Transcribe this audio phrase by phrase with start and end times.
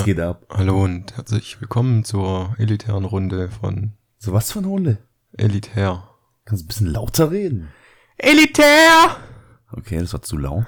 [0.00, 0.46] Was geht ab?
[0.48, 4.96] Hallo und herzlich willkommen zur elitären Runde von So was für eine Runde?
[5.36, 6.08] Elitär.
[6.46, 7.68] Kannst du ein bisschen lauter reden?
[8.16, 9.18] Elitär!
[9.70, 10.64] Okay, das war zu laut.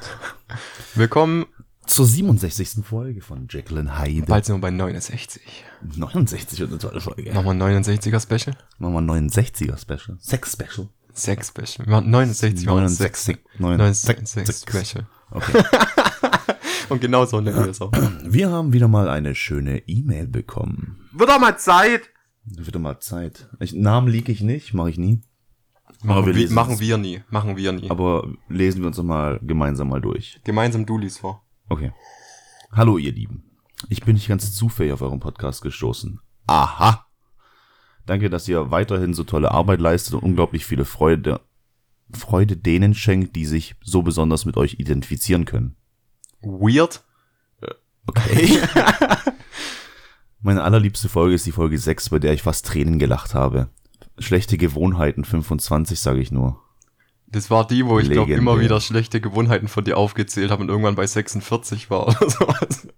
[0.94, 1.46] Willkommen,
[1.86, 2.84] Zur 67.
[2.84, 4.26] Folge von Jacqueline Hyde.
[4.26, 5.40] bald sind wir bei 69.
[5.80, 7.30] 69 und eine tolle Folge.
[7.32, 8.54] Ein 69er Special?
[8.80, 10.18] Ein 69er Special.
[10.20, 10.90] Sex Special.
[11.14, 11.86] Sex Special.
[11.86, 13.30] Wir machen 69, wir machen Sex.
[13.58, 14.36] 69.
[14.36, 15.06] 69 Special.
[15.30, 15.64] Okay.
[16.92, 17.90] Und genau so nennen wir es auch.
[18.22, 21.08] Wir haben wieder mal eine schöne E-Mail bekommen.
[21.12, 22.02] Wird doch mal Zeit!
[22.44, 23.48] Wird doch mal Zeit.
[23.60, 25.22] Ich, Namen liege ich nicht, mache ich nie.
[26.02, 27.22] Machen, wir wir, lesen machen wir nie.
[27.30, 27.90] Machen wir nie.
[27.90, 30.38] Aber lesen wir uns doch mal gemeinsam mal durch.
[30.44, 31.42] Gemeinsam du liest vor.
[31.70, 31.92] Okay.
[32.72, 33.44] Hallo, ihr Lieben.
[33.88, 36.20] Ich bin nicht ganz zufällig auf euren Podcast gestoßen.
[36.46, 37.06] Aha.
[38.04, 41.40] Danke, dass ihr weiterhin so tolle Arbeit leistet und unglaublich viele Freude,
[42.12, 45.76] Freude denen schenkt, die sich so besonders mit euch identifizieren können.
[46.42, 47.02] Weird?
[48.06, 48.58] Okay.
[50.40, 53.68] Meine allerliebste Folge ist die Folge 6, bei der ich fast Tränen gelacht habe.
[54.18, 56.60] Schlechte Gewohnheiten 25, sage ich nur.
[57.28, 60.68] Das war die, wo ich glaube immer wieder schlechte Gewohnheiten von dir aufgezählt habe und
[60.68, 62.88] irgendwann bei 46 war oder sowas.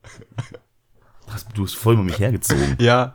[1.27, 2.77] Das- Du hast voll über mich hergezogen.
[2.81, 3.15] Ja.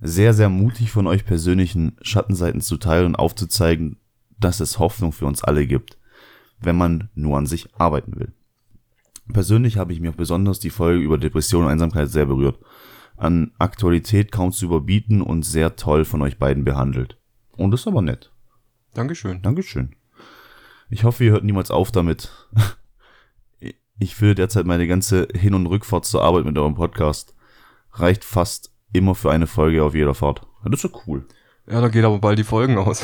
[0.00, 3.98] sehr, sehr mutig von euch persönlichen Schattenseiten zu teilen und aufzuzeigen,
[4.38, 5.98] dass es Hoffnung für uns alle gibt,
[6.60, 8.32] wenn man nur an sich arbeiten will.
[9.32, 12.58] Persönlich habe ich mir auch besonders die Folge über Depression und Einsamkeit sehr berührt.
[13.16, 17.18] An Aktualität kaum zu überbieten und sehr toll von euch beiden behandelt.
[17.56, 18.32] Und das ist aber nett.
[18.94, 19.42] Dankeschön.
[19.42, 19.94] Dankeschön.
[20.90, 22.30] Ich hoffe, ihr hört niemals auf damit.
[24.00, 27.34] Ich fühle derzeit meine ganze Hin- und Rückfahrt zur Arbeit mit eurem Podcast.
[27.90, 30.46] Reicht fast immer für eine Folge auf jeder Fahrt.
[30.64, 31.26] Das ist doch cool.
[31.66, 33.02] Ja, da geht aber bald die Folgen aus.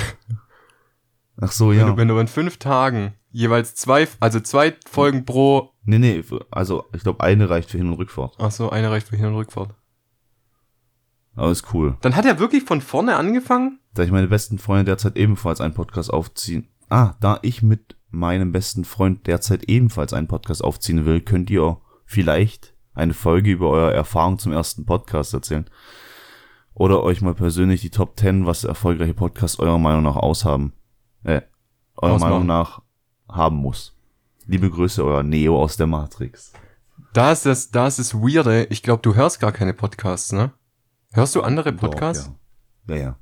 [1.41, 1.87] Ach so, Wenn, ja.
[1.91, 6.85] du, wenn du in fünf Tagen jeweils zwei, also zwei Folgen pro, Nee, nee, also
[6.95, 8.37] ich glaube, eine reicht für Hin- und Rückfahrt.
[8.39, 9.75] ach so, eine reicht für Hin- und Rückfahrt.
[11.37, 11.97] Aber ist cool.
[12.01, 13.81] Dann hat er wirklich von vorne angefangen?
[13.93, 16.69] Da ich meine besten Freunde derzeit ebenfalls einen Podcast aufziehen.
[16.89, 21.81] Ah, da ich mit meinem besten Freund derzeit ebenfalls einen Podcast aufziehen will, könnt ihr
[22.05, 25.69] vielleicht eine Folge über eure Erfahrung zum ersten Podcast erzählen.
[26.75, 30.73] Oder euch mal persönlich die Top 10, was erfolgreiche Podcasts eurer Meinung nach aushaben.
[31.25, 31.43] Äh,
[31.97, 32.33] eurer Ausmachen.
[32.33, 32.83] Meinung nach
[33.29, 33.94] haben muss.
[34.47, 36.53] Liebe Grüße, euer Neo aus der Matrix.
[37.15, 38.67] Da ist das, da ist das Weirde.
[38.69, 40.53] Ich glaube, du hörst gar keine Podcasts, ne?
[41.13, 42.31] Hörst du andere Podcasts?
[42.87, 42.97] Doch, ja.
[42.97, 43.19] ja, ja.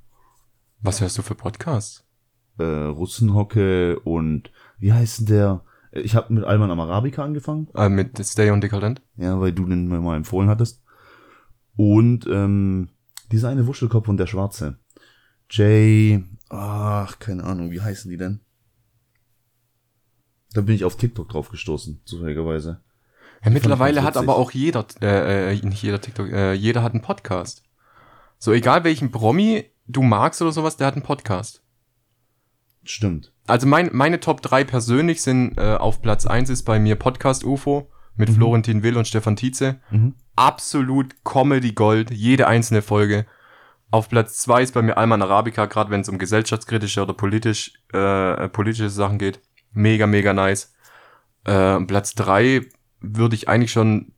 [0.81, 2.05] Was hörst du für Podcasts?
[2.59, 5.65] Äh, Russenhocke und wie heißt denn der?
[5.93, 7.69] Ich habe mit Alman am Arabica angefangen.
[7.77, 9.00] Äh, mit Stay on Decadent?
[9.16, 10.82] Ja, weil du den mir mal empfohlen hattest.
[11.77, 12.88] Und ähm,
[13.31, 14.78] dieser eine Wuschelkopf und der Schwarze.
[15.49, 18.41] Jay, ach, keine Ahnung, wie heißen die denn?
[20.54, 22.80] Da bin ich auf TikTok drauf gestoßen, zufälligerweise.
[23.44, 27.02] Ja, mittlerweile hat aber auch jeder, äh, äh, nicht jeder TikTok, äh, jeder hat einen
[27.02, 27.64] Podcast.
[28.38, 31.62] So egal welchen Promi du magst oder sowas, der hat einen Podcast.
[32.84, 33.32] Stimmt.
[33.46, 37.44] Also mein, meine Top 3 persönlich sind äh, auf Platz 1 ist bei mir Podcast
[37.44, 39.80] UFO mit Florentin Will und Stefan Tietze.
[39.90, 40.14] Mhm.
[40.36, 43.26] Absolut Comedy Gold, jede einzelne Folge.
[43.90, 47.74] Auf Platz 2 ist bei mir Alman Arabica, gerade wenn es um gesellschaftskritische oder politisch,
[47.92, 49.40] äh, politische Sachen geht.
[49.72, 50.75] Mega, mega nice.
[51.44, 52.66] Äh, Platz 3
[53.00, 54.12] würde ich eigentlich schon.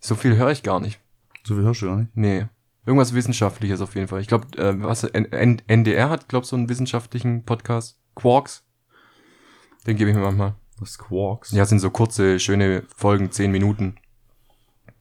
[0.00, 1.00] So viel höre ich gar nicht.
[1.44, 2.16] So viel hörst du gar nicht?
[2.16, 2.46] Nee.
[2.86, 4.20] Irgendwas Wissenschaftliches auf jeden Fall.
[4.20, 7.98] Ich glaube, äh, was N N NDR hat, glaube so einen wissenschaftlichen Podcast.
[8.14, 8.64] Quarks.
[9.86, 10.54] Den gebe ich mir manchmal.
[10.78, 11.52] Das Quarks.
[11.52, 13.96] Ja, sind so kurze, schöne Folgen, 10 Minuten.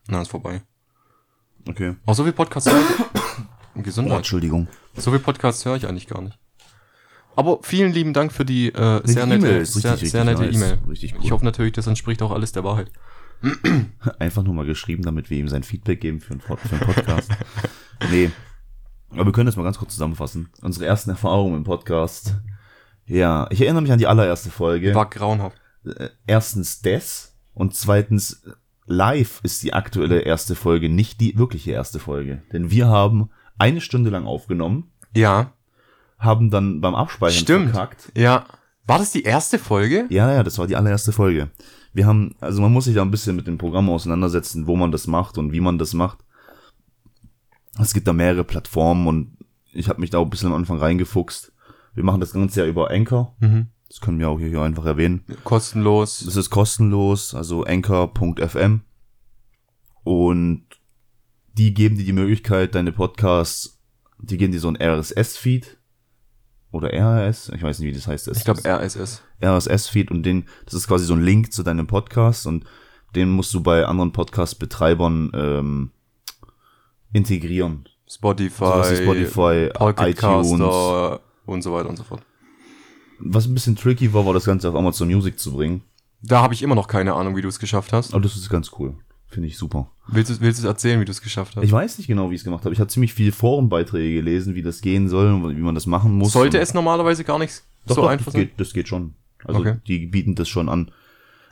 [0.08, 0.62] Na, ist vorbei.
[1.68, 1.96] Okay.
[2.06, 2.86] Auch so viel Podcasts höre ich.
[3.76, 4.18] Oh, Gesundheit.
[4.18, 4.68] Entschuldigung.
[4.96, 6.38] So viel Podcasts höre ich eigentlich gar nicht.
[7.36, 10.42] Aber vielen lieben Dank für die äh, sehr nette, ist richtig, sehr, richtig sehr nette
[10.44, 10.56] nice.
[10.56, 10.78] E-Mail.
[10.88, 11.22] Richtig cool.
[11.24, 12.92] Ich hoffe natürlich, das entspricht auch alles der Wahrheit.
[14.20, 17.30] Einfach nur mal geschrieben, damit wir ihm sein Feedback geben für einen, für einen Podcast.
[18.12, 18.31] nee.
[19.10, 20.50] Aber wir können das mal ganz kurz zusammenfassen.
[20.62, 22.36] Unsere ersten Erfahrungen im Podcast.
[23.06, 24.96] Ja, ich erinnere mich an die allererste Folge.
[24.96, 25.57] War grauenhaft.
[25.86, 28.44] Äh, Erstens das und zweitens
[28.86, 32.44] live ist die aktuelle erste Folge nicht die wirkliche erste Folge.
[32.52, 35.54] Denn wir haben eine Stunde lang aufgenommen, Ja,
[36.24, 37.72] haben dann beim Abspeichern Stimmt.
[37.72, 38.12] verkackt.
[38.16, 38.46] ja.
[38.86, 40.08] War das die erste Folge?
[40.10, 41.50] Ja, ja, das war die allererste Folge.
[41.94, 44.92] Wir haben, also man muss sich da ein bisschen mit dem Programm auseinandersetzen, wo man
[44.92, 46.20] das macht und wie man das macht.
[47.80, 49.38] Es gibt da mehrere Plattformen und
[49.72, 51.54] ich habe mich da auch ein bisschen am Anfang reingefuchst.
[51.94, 53.36] Wir machen das Ganze ja über Anchor.
[53.40, 53.68] Mhm.
[53.88, 55.24] Das können wir auch hier einfach erwähnen.
[55.46, 56.24] Kostenlos.
[56.26, 58.81] Das ist kostenlos, also anchor.fm.
[60.04, 60.66] Und
[61.54, 63.80] die geben dir die Möglichkeit, deine Podcasts,
[64.19, 65.78] die geben dir so ein RSS-Feed
[66.74, 68.28] oder RRS, ich weiß nicht, wie das heißt.
[68.30, 69.22] Ich glaube RSS.
[69.42, 72.66] RSS-Feed und den, das ist quasi so ein Link zu deinem Podcast und
[73.16, 75.92] Den musst du bei anderen Podcast-Betreibern ähm,
[77.14, 77.88] integrieren.
[78.10, 80.52] Spotify, wie Spotify, Pocket iTunes.
[81.46, 82.24] Und so weiter und so fort.
[83.19, 85.84] Was ein bisschen tricky war, war das Ganze auf Amazon Music zu bringen.
[86.22, 88.14] Da habe ich immer noch keine Ahnung, wie du es geschafft hast.
[88.14, 88.96] Aber das ist ganz cool.
[89.33, 89.89] Finde ich super.
[90.07, 91.63] Willst du, willst du erzählen, wie du es geschafft hast?
[91.63, 92.74] Ich weiß nicht genau, wie ich es gemacht habe.
[92.74, 96.13] Ich habe ziemlich viele Forenbeiträge gelesen, wie das gehen soll und wie man das machen
[96.13, 96.33] muss.
[96.33, 98.41] Sollte es normalerweise gar nicht Doch, so doch, einfach das sein?
[98.44, 99.15] geht, das geht schon.
[99.44, 99.77] Also Okay.
[99.88, 100.91] die bieten das schon an.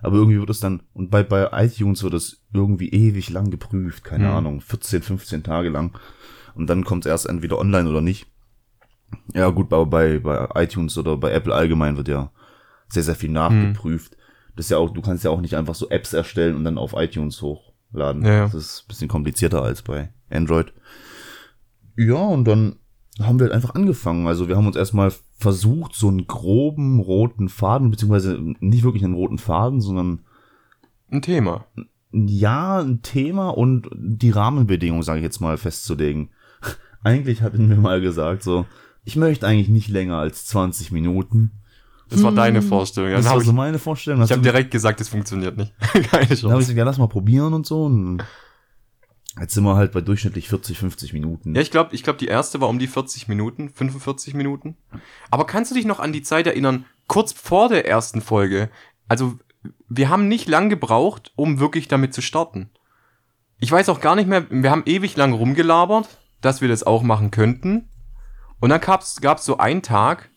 [0.03, 4.03] Aber irgendwie wird es dann, und bei, bei iTunes wird es irgendwie ewig lang geprüft,
[4.03, 4.35] keine Hm.
[4.35, 5.97] Ahnung, 14, 15 Tage lang.
[6.53, 8.27] Und dann kommt es erst entweder online oder nicht.
[9.33, 12.31] Ja gut, aber bei, bei iTunes oder bei Apple allgemein wird ja
[12.89, 14.17] sehr, sehr viel nachgeprüft.
[14.55, 16.77] Das ist ja auch, du kannst ja auch nicht einfach so Apps erstellen und dann
[16.77, 17.41] auf iTunes
[17.93, 18.23] hochladen.
[18.25, 18.43] Ja, ja.
[18.45, 20.73] Das ist ein bisschen komplizierter als bei Android.
[21.97, 22.75] Ja, und dann
[23.19, 24.27] haben wir halt einfach angefangen.
[24.27, 29.13] Also wir haben uns erstmal versucht, so einen groben roten Faden, beziehungsweise nicht wirklich einen
[29.13, 30.21] roten Faden, sondern
[31.09, 31.65] Ein Thema.
[32.11, 36.29] ja, ein Thema und die Rahmenbedingungen, sage ich jetzt mal, festzulegen.
[37.03, 38.65] Eigentlich hatten wir mal gesagt, so,
[39.03, 41.60] ich möchte eigentlich nicht länger als 20 Minuten.
[42.11, 43.09] Das war deine Vorstellung.
[43.09, 44.19] Dann Das war habe ich, so meine Vorstellung.
[44.19, 45.73] ich hab Dann habe direkt gesagt, das funktioniert nicht.
[45.79, 46.57] Keine hab ich Chance.
[46.57, 47.85] gesagt, ja, lass mal probieren und so.
[47.85, 48.23] Und
[49.39, 51.55] jetzt sind wir halt bei durchschnittlich 40, 50 Minuten.
[51.55, 54.75] Ja, ich glaube, ich glaub, die erste war um die 40 Minuten, 45 Minuten.
[55.29, 58.69] Aber kannst du dich noch an die Zeit erinnern, kurz vor der ersten Folge?
[59.07, 59.35] Also,
[59.87, 62.69] wir haben nicht lang gebraucht, um wirklich damit zu starten.
[63.59, 66.09] Ich weiß auch gar nicht mehr, wir haben ewig lang rumgelabert,
[66.41, 67.87] dass wir das auch machen könnten.
[68.59, 70.30] Und dann gab's, gab's so einen Tag,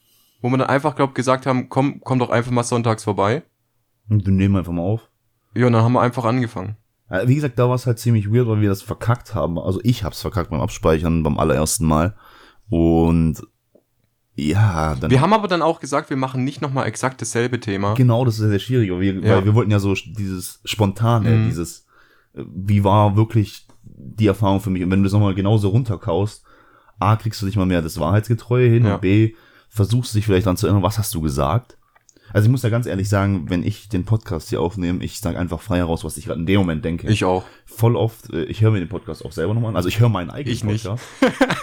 [0.45, 3.43] wo wir dann einfach, glaub, gesagt haben, komm, komm doch einfach mal sonntags vorbei.
[4.11, 5.09] Und wir nehmen einfach mal auf.
[5.55, 6.77] Ja, und dann haben wir einfach angefangen.
[7.11, 9.59] Ja, Wie gesagt, da war es halt ziemlich weird, weil wir das verkackt haben.
[9.59, 12.15] Also ich hab's verkackt beim Abspeichern beim allerersten Mal.
[12.69, 13.41] Und
[14.35, 17.95] ja, dann Wir haben aber dann auch gesagt, wir machen nicht nochmal exakt dasselbe Thema.
[17.95, 19.37] genau, das ist sehr, sehr schwierig, weil wir, Ja.
[19.37, 21.47] weil wir wollten ja so dieses spontane, Mhm.
[21.47, 21.87] dieses,
[22.35, 24.83] äh, wie war wirklich die Erfahrung für mich?
[24.83, 26.45] Und wenn du das nochmal genauso runterkaust,
[26.99, 28.95] A, kriegst du nicht mal mehr das Wahrheitsgetreue hin Ja.
[28.97, 29.35] und B,
[29.75, 31.77] versuchst du dich vielleicht daran zu erinnern, was hast du gesagt?
[32.33, 35.39] Also ich muss ja ganz ehrlich sagen, wenn ich den Podcast hier aufnehme, ich sage
[35.39, 37.09] einfach frei heraus, was ich gerade in dem Moment denke.
[37.09, 37.45] Ich auch.
[37.67, 39.77] voll oft, äh, ich höre mir den Podcast auch selber nochmal an.
[39.77, 40.85] Also ich höre meinen eigenen Ich nicht.
[40.85, 41.05] Podcast.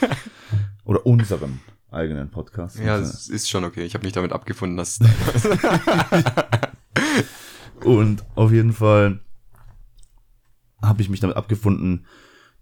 [0.84, 2.80] Oder unseren eigenen Podcast.
[2.80, 3.86] Ja, es ist schon okay.
[3.86, 5.00] Ich habe mich damit abgefunden, dass
[7.86, 9.22] Und auf jeden Fall
[10.82, 12.06] habe ich mich damit abgefunden,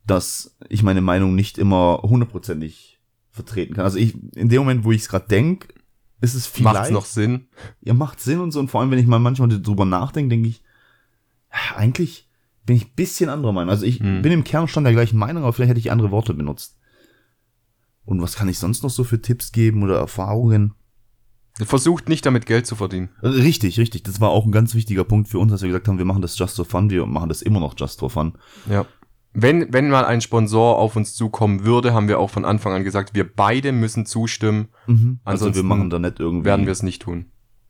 [0.05, 2.98] dass ich meine Meinung nicht immer hundertprozentig
[3.45, 3.85] vertreten kann.
[3.85, 5.67] Also ich, in dem Moment, wo ich es gerade denke,
[6.21, 7.47] ist es vielleicht, macht's noch Sinn.
[7.81, 8.59] ja, macht Sinn und so.
[8.59, 10.61] Und vor allem, wenn ich mal manchmal drüber nachdenke, denke ich,
[11.75, 12.27] eigentlich
[12.65, 13.69] bin ich ein bisschen anderer Meinung.
[13.69, 14.21] Also ich Hm.
[14.21, 16.77] bin im Kernstand der gleichen Meinung, aber vielleicht hätte ich andere Worte benutzt.
[18.05, 20.73] Und was kann ich sonst noch so für Tipps geben oder Erfahrungen?
[21.61, 23.09] Versucht nicht damit Geld zu verdienen.
[23.21, 24.03] Richtig, richtig.
[24.03, 26.21] Das war auch ein ganz wichtiger Punkt für uns, dass wir gesagt haben, wir machen
[26.21, 28.33] das just for fun, wir machen das immer noch just for fun.
[28.69, 28.85] Ja.
[29.41, 32.83] Wenn, wenn mal ein Sponsor auf uns zukommen würde, haben wir auch von Anfang an
[32.83, 35.19] gesagt, wir beide müssen zustimmen, Mhm.
[35.23, 37.25] Also Ansonsten wir machen da nicht irgendwie werden wir es nicht tun.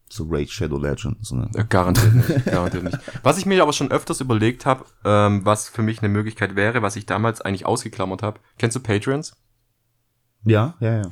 [0.10, 1.32] so Raid Shadow Legends.
[1.32, 1.50] Ne?
[1.56, 2.46] Äh, Garantiert nicht.
[2.46, 2.98] garantiert nicht.
[3.24, 6.82] Was ich mir aber schon öfters überlegt habe, ähm, was für mich eine Möglichkeit wäre,
[6.82, 8.40] was ich damals eigentlich ausgeklammert habe.
[8.58, 9.36] Kennst du Patreons?
[10.46, 11.10] Ja, ja, ja.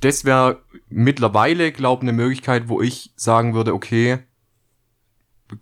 [0.00, 4.20] Das wäre mittlerweile, glaube eine Möglichkeit, wo ich sagen würde, okay,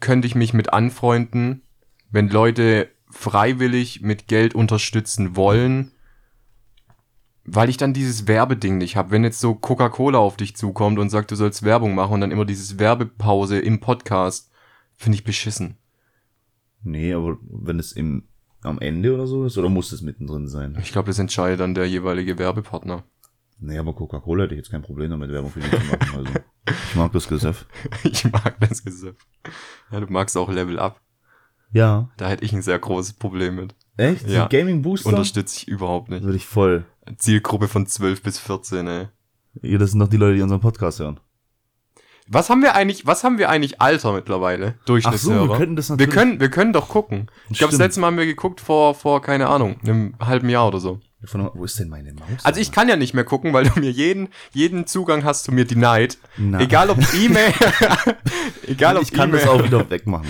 [0.01, 1.63] könnte ich mich mit anfreunden,
[2.11, 5.93] wenn Leute freiwillig mit Geld unterstützen wollen,
[7.45, 9.11] weil ich dann dieses Werbeding nicht habe.
[9.11, 12.31] Wenn jetzt so Coca-Cola auf dich zukommt und sagt, du sollst Werbung machen und dann
[12.31, 14.51] immer dieses Werbepause im Podcast,
[14.95, 15.77] finde ich beschissen.
[16.83, 18.25] Nee, aber wenn es im
[18.65, 20.79] am Ende oder so ist, oder muss es mittendrin sein?
[20.81, 23.05] Ich glaube, das entscheidet dann der jeweilige Werbepartner.
[23.59, 26.17] Nee, aber Coca-Cola hätte ich jetzt kein Problem damit, Werbung für die zu machen.
[26.17, 26.33] Also,
[26.69, 27.67] ich mag das Gesöff.
[28.05, 29.17] Ich mag das Gesöff.
[29.91, 31.01] Ja, du magst auch Level Up.
[31.73, 32.11] Ja.
[32.17, 33.75] Da hätte ich ein sehr großes Problem mit.
[33.97, 34.29] Echt?
[34.29, 34.43] Ja.
[34.45, 35.09] So Gaming Booster?
[35.09, 36.23] Unterstütze ich überhaupt nicht.
[36.23, 36.85] Würde ich voll.
[37.17, 39.09] Zielgruppe von 12 bis 14, ey.
[39.63, 41.21] Ja, das sind doch die Leute, die unseren Podcast hören.
[42.29, 44.69] Was haben wir eigentlich, was haben wir eigentlich Alter mittlerweile?
[44.69, 45.49] Ach so, Durchschnittshörer.
[45.49, 46.15] wir könnten das wir natürlich.
[46.15, 47.31] können, wir können doch gucken.
[47.51, 50.69] Ich glaube, das letzte Mal haben wir geguckt vor, vor, keine Ahnung, einem halben Jahr
[50.69, 51.01] oder so.
[51.25, 52.45] Von, wo ist denn meine Maus?
[52.45, 55.53] Also ich kann ja nicht mehr gucken, weil du mir jeden, jeden Zugang hast zu
[55.53, 56.19] mir denied.
[56.37, 56.61] Na.
[56.61, 57.53] Egal ob E-Mail,
[58.67, 59.61] egal ob ich kann das E-Mail.
[59.61, 60.29] auch wieder wegmachen.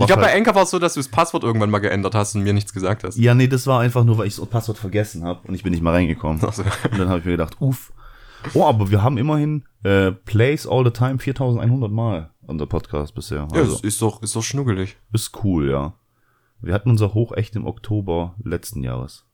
[0.00, 2.14] Ich glaube, bei halt- Anchor war es so, dass du das Passwort irgendwann mal geändert
[2.14, 3.16] hast und mir nichts gesagt hast.
[3.16, 5.72] Ja, nee, das war einfach nur, weil ich das Passwort vergessen habe und ich bin
[5.72, 6.40] nicht mal reingekommen.
[6.46, 6.62] Ach so.
[6.62, 7.92] Und dann habe ich mir gedacht, uff.
[8.54, 13.46] Oh, aber wir haben immerhin äh, Plays all the time 4100 Mal unser Podcast bisher.
[13.52, 14.96] Ja, Also, das ist doch, ist doch schnuggelig.
[15.12, 15.94] ist cool, ja.
[16.60, 19.24] Wir hatten unser Hoch echt im Oktober letzten Jahres.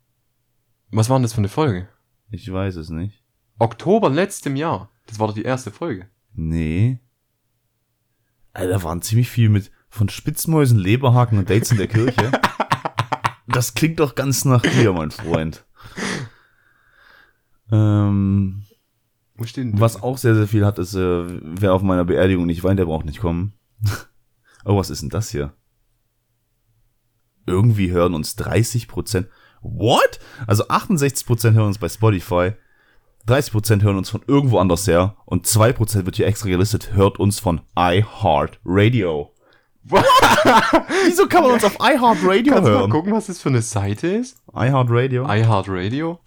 [0.91, 1.89] Was war denn das für eine Folge?
[2.31, 3.23] Ich weiß es nicht.
[3.59, 4.91] Oktober letztem Jahr.
[5.07, 6.07] Das war doch die erste Folge.
[6.35, 7.01] Nee.
[8.53, 12.31] Alter, da waren ziemlich viel mit Von Spitzmäusen, Leberhaken und Dates in der Kirche.
[13.51, 15.65] Das klingt doch ganz nach dir, mein Freund.
[17.73, 18.63] Ähm,
[19.37, 22.85] was auch sehr, sehr viel hat, ist, äh, wer auf meiner Beerdigung nicht weint, der
[22.85, 23.55] braucht nicht kommen.
[24.65, 25.55] oh, was ist denn das hier?
[27.47, 29.29] Irgendwie hören uns 30 Prozent.
[29.63, 30.21] What?
[30.47, 32.53] Also 68 Prozent hören uns bei Spotify,
[33.27, 36.93] 30 Prozent hören uns von irgendwo anders her und 2 Prozent wird hier extra gelistet,
[36.95, 39.35] hört uns von iHeartRadio.
[41.07, 42.91] Wieso kann man uns auf iHeartRadio Kannst du mal hören?
[42.91, 44.37] gucken, was das für eine Seite ist?
[44.55, 45.25] iHeartRadio?
[45.27, 46.19] iHeartRadio?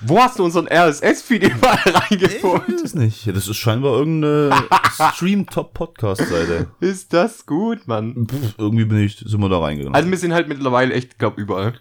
[0.00, 2.74] Wo hast du unseren RSS-Feed überall Ich reingefunden?
[2.76, 3.26] weiß es nicht.
[3.26, 4.50] Das ist scheinbar irgendeine
[5.14, 6.68] Stream-Top-Podcast-Seite.
[6.78, 8.26] Ist das gut, Mann?
[8.30, 9.96] Pff, irgendwie bin ich, sind wir da reingegangen.
[9.96, 11.74] Also wir sind halt mittlerweile echt, glaub, überall.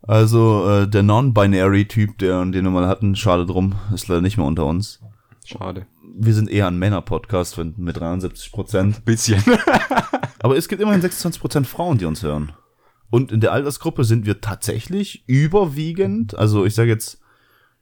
[0.00, 4.46] Also äh, der Non-Binary-Typ, der, den wir mal hatten, schade drum, ist leider nicht mehr
[4.46, 5.00] unter uns.
[5.44, 5.86] Schade.
[6.16, 9.04] Wir sind eher ein Männer-Podcast mit 73 Prozent.
[9.04, 9.42] Bisschen.
[10.38, 12.52] Aber es gibt immerhin 26 Prozent Frauen, die uns hören.
[13.10, 17.20] Und in der Altersgruppe sind wir tatsächlich überwiegend, also ich sage jetzt,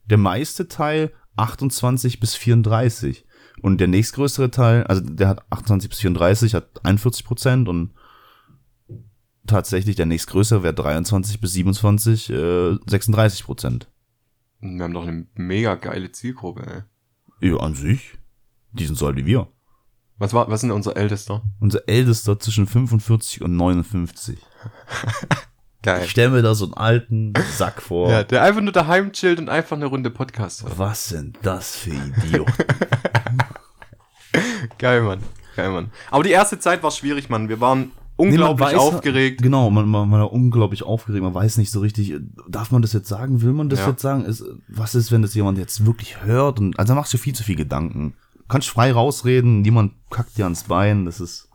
[0.06, 3.26] der meiste Teil 28 bis 34.
[3.60, 7.92] Und der nächstgrößere Teil, also der hat 28 bis 34, hat 41 Prozent und
[9.46, 13.88] tatsächlich der nächstgrößere wäre 23 bis 27, äh, 36 Prozent.
[14.60, 16.86] Wir haben doch eine mega geile Zielgruppe,
[17.40, 17.50] ey.
[17.50, 18.18] Ja, an sich.
[18.72, 19.48] Die sind so alt wie wir.
[20.18, 21.42] Was war, was ist denn unser Ältester?
[21.60, 24.38] Unser Ältester zwischen 45 und 59.
[25.82, 26.02] Geil.
[26.04, 28.08] Ich stelle mir da so einen alten Sack vor.
[28.08, 30.78] Ja, der einfach nur daheim chillt und einfach eine Runde Podcast hört.
[30.78, 32.52] Was sind das für Idioten?
[34.78, 35.20] Geil, Mann.
[35.56, 35.90] Geil, Mann.
[36.10, 37.48] Aber die erste Zeit war schwierig, Mann.
[37.48, 39.42] Wir waren Nee, unglaublich man weiß- aufgeregt.
[39.42, 41.22] Genau, man, man, man war unglaublich aufgeregt.
[41.24, 42.14] Man weiß nicht so richtig,
[42.48, 43.42] darf man das jetzt sagen?
[43.42, 43.88] Will man das Ja.
[43.88, 44.24] jetzt sagen?
[44.24, 46.60] Ist, was ist, wenn das jemand jetzt wirklich hört?
[46.60, 48.14] Und, also machst du viel zu viel Gedanken.
[48.42, 51.04] Du kannst frei rausreden, niemand kackt dir ans Bein.
[51.04, 51.48] Das ist.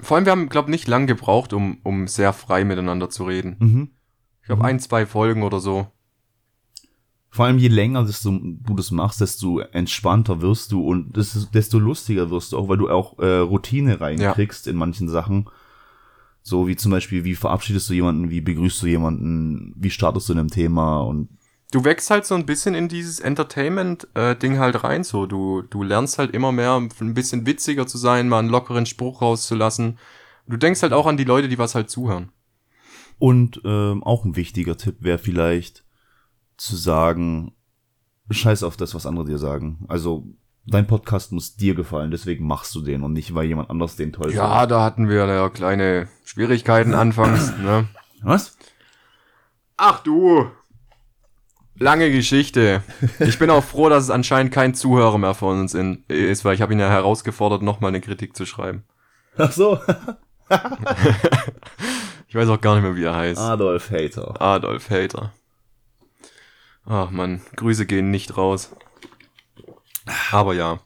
[0.00, 3.56] Vor allem, wir haben, glaube nicht lang gebraucht, um, um sehr frei miteinander zu reden.
[3.58, 3.90] Mhm.
[4.40, 5.88] Ich glaube, ein, zwei Folgen oder so.
[7.32, 12.30] Vor allem je länger desto, du das machst, desto entspannter wirst du und desto lustiger
[12.30, 15.48] wirst du auch, weil du auch äh, Routine reinkriegst in manchen Sachen.
[16.42, 20.32] So wie zum Beispiel, wie verabschiedest du jemanden, wie begrüßt du jemanden, wie startest du
[20.32, 21.28] in einem Thema und
[21.72, 25.26] Du wächst halt so ein bisschen in dieses Entertainment-Ding halt rein, so.
[25.26, 29.22] Du, du lernst halt immer mehr, ein bisschen witziger zu sein, mal einen lockeren Spruch
[29.22, 29.98] rauszulassen.
[30.48, 32.32] Du denkst halt auch an die Leute, die was halt zuhören.
[33.18, 35.84] Und ähm, auch ein wichtiger Tipp wäre vielleicht
[36.56, 37.54] zu sagen,
[38.30, 39.84] scheiß auf das, was andere dir sagen.
[39.88, 40.26] Also
[40.66, 44.12] dein Podcast muss dir gefallen, deswegen machst du den und nicht, weil jemand anders den
[44.12, 47.88] toll Ja, da hatten wir ja kleine Schwierigkeiten anfangs, ne?
[48.22, 48.56] Was?
[49.76, 50.50] Ach du!
[51.80, 52.82] Lange Geschichte.
[53.20, 56.54] Ich bin auch froh, dass es anscheinend kein Zuhörer mehr von uns in, ist, weil
[56.54, 58.84] ich habe ihn ja herausgefordert, nochmal eine Kritik zu schreiben.
[59.36, 59.80] Ach so.
[62.28, 63.40] Ich weiß auch gar nicht mehr, wie er heißt.
[63.40, 64.40] Adolf Hater.
[64.40, 65.32] Adolf Hater.
[66.86, 68.70] Ach man, Grüße gehen nicht raus.
[70.30, 70.78] Aber ja.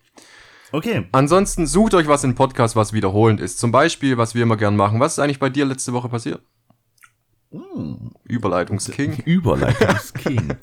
[0.73, 1.07] Okay.
[1.13, 3.59] Ansonsten sucht euch was in Podcast, was wiederholend ist.
[3.59, 5.01] Zum Beispiel, was wir immer gern machen.
[5.01, 6.41] Was ist eigentlich bei dir letzte Woche passiert?
[8.25, 9.23] Überleitungsking.
[9.25, 10.55] Überleitungsking.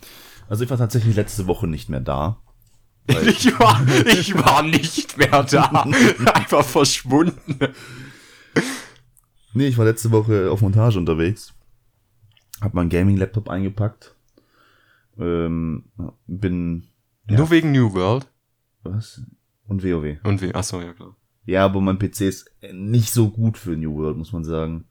[0.50, 2.42] also ich war tatsächlich letzte Woche nicht mehr da.
[3.08, 5.66] Ich war, ich war nicht mehr da.
[6.34, 7.60] Einfach verschwunden.
[9.54, 11.54] Nee, ich war letzte Woche auf Montage unterwegs.
[12.62, 14.16] Hab meinen Gaming-Laptop eingepackt.
[15.18, 15.86] Ähm,
[16.28, 16.88] bin.
[17.30, 17.38] Ja.
[17.38, 18.28] Nur wegen New World.
[18.84, 19.22] Was?
[19.68, 20.18] Und WoW.
[20.24, 20.54] Und wie?
[20.54, 21.16] Achso, ja klar.
[21.46, 24.86] Ja, aber mein PC ist nicht so gut für New World, muss man sagen.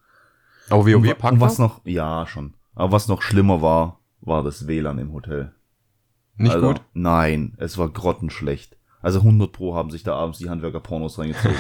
[0.71, 2.55] Aber WoW packt und was noch, ja, schon.
[2.75, 5.53] Aber was noch schlimmer war, war das WLAN im Hotel.
[6.37, 6.83] Nicht also, gut?
[6.95, 8.77] Nein, es war grottenschlecht.
[9.03, 11.57] Also 100 Pro haben sich da abends die Handwerker Pornos reingezogen.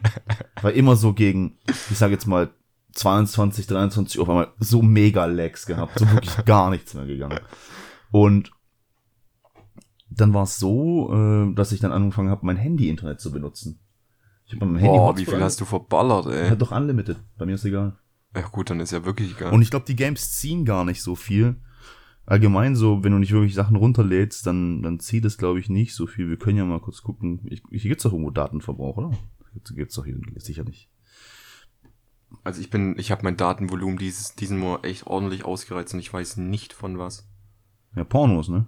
[0.62, 2.50] war immer so gegen, ich sag jetzt mal
[2.92, 7.40] 22, 23 Uhr auf einmal so mega Lags gehabt, so wirklich gar nichts mehr gegangen.
[8.10, 8.50] Und
[10.08, 13.80] dann war es so, äh, dass ich dann angefangen habe, mein Handy-Internet zu benutzen.
[14.46, 16.50] Ich habe mein Handy Boah, wie viel hast du verballert, ey?
[16.50, 17.18] Hat doch unlimited.
[17.38, 17.98] Bei mir ist egal.
[18.34, 19.52] Ja gut, dann ist ja wirklich egal.
[19.52, 21.56] Und ich glaube, die Games ziehen gar nicht so viel.
[22.26, 25.94] Allgemein so, wenn du nicht wirklich Sachen runterlädst, dann, dann zieht es, glaube ich, nicht
[25.94, 26.28] so viel.
[26.28, 27.42] Wir können ja mal kurz gucken.
[27.44, 29.12] Ich, hier gibt's doch irgendwo Datenverbrauch, oder?
[29.52, 30.90] Gibt's, gibt's doch hier sicher nicht.
[32.42, 36.12] Also ich bin, ich habe mein Datenvolumen dieses, diesen Monat echt ordentlich ausgereizt und ich
[36.12, 37.28] weiß nicht von was.
[37.94, 38.66] Ja, Pornos, ne?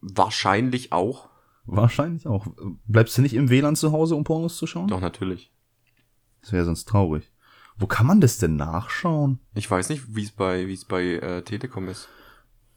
[0.00, 1.28] Wahrscheinlich auch.
[1.66, 2.46] Wahrscheinlich auch.
[2.86, 4.88] Bleibst du nicht im WLAN zu Hause, um Pornos zu schauen?
[4.88, 5.52] Doch, natürlich.
[6.40, 7.30] Das wäre sonst traurig.
[7.76, 9.40] Wo kann man das denn nachschauen?
[9.54, 12.08] Ich weiß nicht, wie es bei, wie es bei äh, Telekom ist.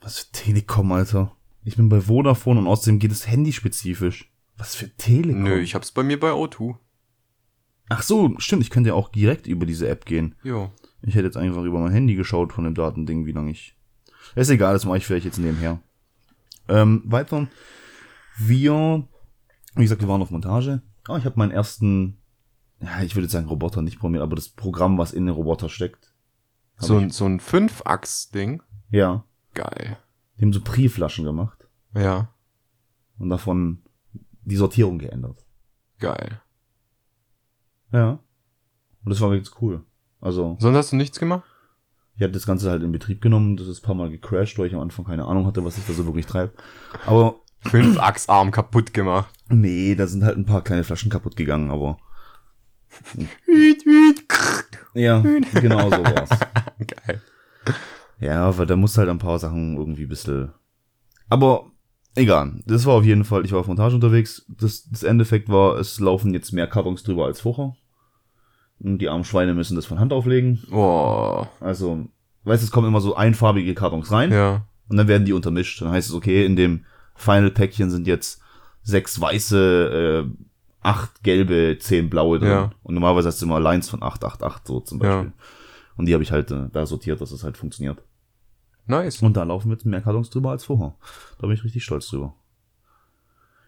[0.02, 1.36] Was für Telekom, Alter?
[1.64, 4.32] Ich bin bei Vodafone und außerdem geht es handyspezifisch.
[4.58, 5.44] Was für Telekom?
[5.44, 6.76] Nö, ich hab's bei mir bei O2.
[7.90, 10.36] Ach so, stimmt, ich könnte ja auch direkt über diese App gehen.
[10.44, 10.72] Jo.
[11.02, 13.76] Ich hätte jetzt einfach über mein Handy geschaut von dem Datending, wie lange ich.
[14.36, 15.80] Ist egal, das mache ich vielleicht jetzt nebenher.
[16.70, 17.48] Ähm, weiter.
[18.38, 19.08] Wir,
[19.76, 20.82] wie gesagt, wir waren auf Montage.
[21.08, 22.18] Ah, ich habe meinen ersten,
[22.84, 25.70] ja, ich würde jetzt sagen Roboter nicht programmiert, aber das Programm, was in den Roboter
[25.70, 26.13] steckt.
[26.78, 28.62] So ein, so ein Fünfachs-Ding.
[28.90, 29.24] Ja.
[29.54, 29.98] Geil.
[30.38, 32.30] Die haben so Briefflaschen gemacht Ja.
[33.20, 33.84] und davon
[34.44, 35.46] die Sortierung geändert.
[36.00, 36.42] Geil.
[37.92, 38.20] Ja.
[39.06, 39.84] Und das war wirklich cool.
[40.20, 41.44] Also, Sonst hast du nichts gemacht?
[42.16, 44.68] ich hatte das Ganze halt in Betrieb genommen, das ist ein paar Mal gecrashed, weil
[44.68, 46.54] ich am Anfang keine Ahnung hatte, was ich da so wirklich treibe.
[47.08, 49.34] Aber Fünfachsarm kaputt gemacht.
[49.50, 51.98] nee, da sind halt ein paar kleine Flaschen kaputt gegangen, aber
[54.94, 55.20] ja,
[55.54, 56.30] genau so war's.
[57.06, 57.22] Geil.
[58.20, 60.52] Ja, aber da musst halt ein paar Sachen irgendwie ein bisschen.
[61.30, 61.72] Aber
[62.16, 62.54] egal.
[62.66, 64.46] Das war auf jeden Fall, ich war auf Montage unterwegs.
[64.48, 67.76] Das, das Endeffekt war, es laufen jetzt mehr Kartons drüber als vorher.
[68.80, 70.62] Und die armen Schweine müssen das von Hand auflegen.
[70.70, 71.50] Boah.
[71.60, 72.06] Also,
[72.44, 74.66] weißt du, es kommen immer so einfarbige Kartons rein Ja.
[74.90, 75.82] und dann werden die untermischt.
[75.82, 76.86] Dann heißt es, okay, in dem
[77.16, 78.42] Final-Päckchen sind jetzt
[78.82, 80.46] sechs weiße, äh,
[80.84, 82.50] acht gelbe, zehn blaue drin.
[82.50, 82.72] Ja.
[82.84, 85.28] Und normalerweise hast du immer Lines von 888 so zum Beispiel.
[85.28, 85.34] Ja.
[85.98, 88.02] Und die habe ich halt äh, da sortiert, dass es halt funktioniert.
[88.86, 89.22] Nice.
[89.22, 90.96] Und da laufen jetzt mehr Kartons drüber als vorher.
[91.40, 92.36] Da bin ich richtig stolz drüber.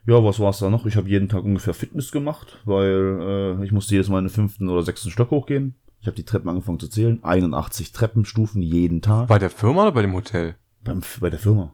[0.07, 0.85] Ja, was war's da noch?
[0.85, 4.31] Ich habe jeden Tag ungefähr Fitness gemacht, weil äh, ich musste jedes Mal in den
[4.31, 5.75] fünften oder sechsten Stock hochgehen.
[5.99, 7.23] Ich habe die Treppen angefangen zu zählen.
[7.23, 9.27] 81 Treppenstufen jeden Tag.
[9.27, 10.55] Bei der Firma oder bei dem Hotel?
[10.83, 11.73] Beim, bei der Firma.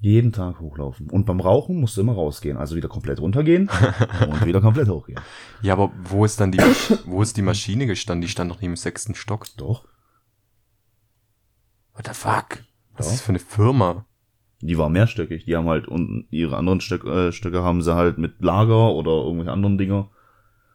[0.00, 1.08] Jeden Tag hochlaufen.
[1.08, 2.56] Und beim Rauchen musst du immer rausgehen.
[2.58, 3.70] Also wieder komplett runtergehen
[4.28, 5.18] und wieder komplett hochgehen.
[5.62, 6.58] Ja, aber wo ist dann die,
[7.06, 8.20] wo ist die Maschine gestanden?
[8.22, 9.46] Die stand noch nie im sechsten Stock.
[9.56, 9.86] Doch.
[11.94, 12.64] What the fuck?
[12.96, 13.12] Was Ja.
[13.12, 14.04] ist das für eine Firma?
[14.60, 15.44] Die war mehrstöckig.
[15.44, 19.10] Die haben halt unten ihre anderen Stück, äh, Stücke haben sie halt mit Lager oder
[19.12, 20.10] irgendwelche anderen Dinger.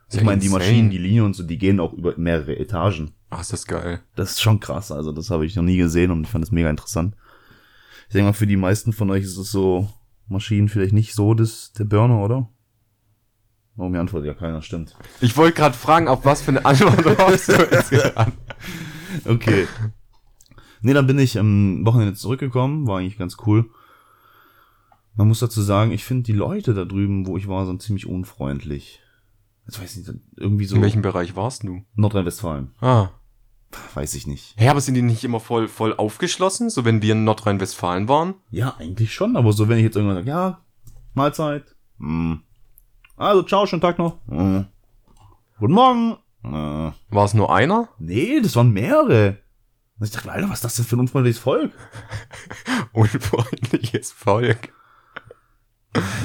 [0.08, 0.50] Ist Ich meine, die.
[0.50, 3.12] Maschinen, die Linien und so, die gehen auch über mehrere Etagen.
[3.30, 4.02] Ach, ist das geil.
[4.16, 4.92] Das ist schon krass.
[4.92, 7.16] Also das habe ich noch nie gesehen und ich fand das mega interessant.
[8.10, 9.88] Ich denke mal, für die meisten von euch ist es so
[10.28, 12.50] Maschinen vielleicht nicht so das, der Burner, oder?
[13.78, 14.96] Oh, mir antwortet ja keiner, stimmt.
[15.22, 18.32] Ich wollte gerade fragen, auf was für eine Antwort brauchst du jetzt gerade?
[19.26, 19.68] Okay.
[20.82, 23.70] Nee, dann bin ich am Wochenende zurückgekommen, war eigentlich ganz cool.
[25.16, 28.08] Man muss dazu sagen, ich finde die Leute da drüben, wo ich war, sind ziemlich
[28.08, 29.02] unfreundlich.
[29.68, 31.84] Jetzt weiß ich nicht, irgendwie so In welchem Bereich warst du?
[31.94, 32.72] Nordrhein-Westfalen.
[32.82, 33.10] Ah.
[33.94, 34.56] Weiß ich nicht.
[34.58, 38.36] Hä, aber sind die nicht immer voll, voll aufgeschlossen, so wenn wir in Nordrhein-Westfalen waren?
[38.50, 40.62] Ja, eigentlich schon, aber so, wenn ich jetzt irgendwann sage, ja,
[41.14, 42.42] Mahlzeit, hm.
[43.16, 44.66] also ciao, schönen Tag noch, hm.
[45.60, 46.48] guten Morgen, äh.
[46.48, 47.90] War es nur einer?
[48.00, 49.40] nee, das waren mehrere.
[50.00, 51.74] Und ich dachte, Alter, was ist das denn für ein unfreundliches Volk?
[52.94, 54.74] Unfreundliches Volk.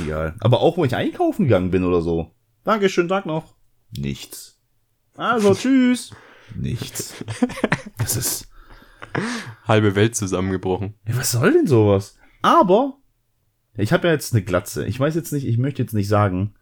[0.02, 0.36] Egal.
[0.38, 2.30] Aber auch, wo ich einkaufen gegangen bin oder so.
[2.62, 3.56] Danke, schönen Tag noch.
[3.90, 4.60] Nichts.
[5.16, 6.12] Also, tschüss.
[6.54, 7.14] Nichts.
[7.96, 8.48] Das ist,
[9.66, 10.94] Halbe Welt zusammengebrochen.
[11.06, 12.18] ja, was soll denn sowas?
[12.42, 12.98] Aber,
[13.76, 14.84] ich habe ja jetzt eine Glatze.
[14.86, 16.54] Ich weiß jetzt nicht, ich möchte jetzt nicht sagen,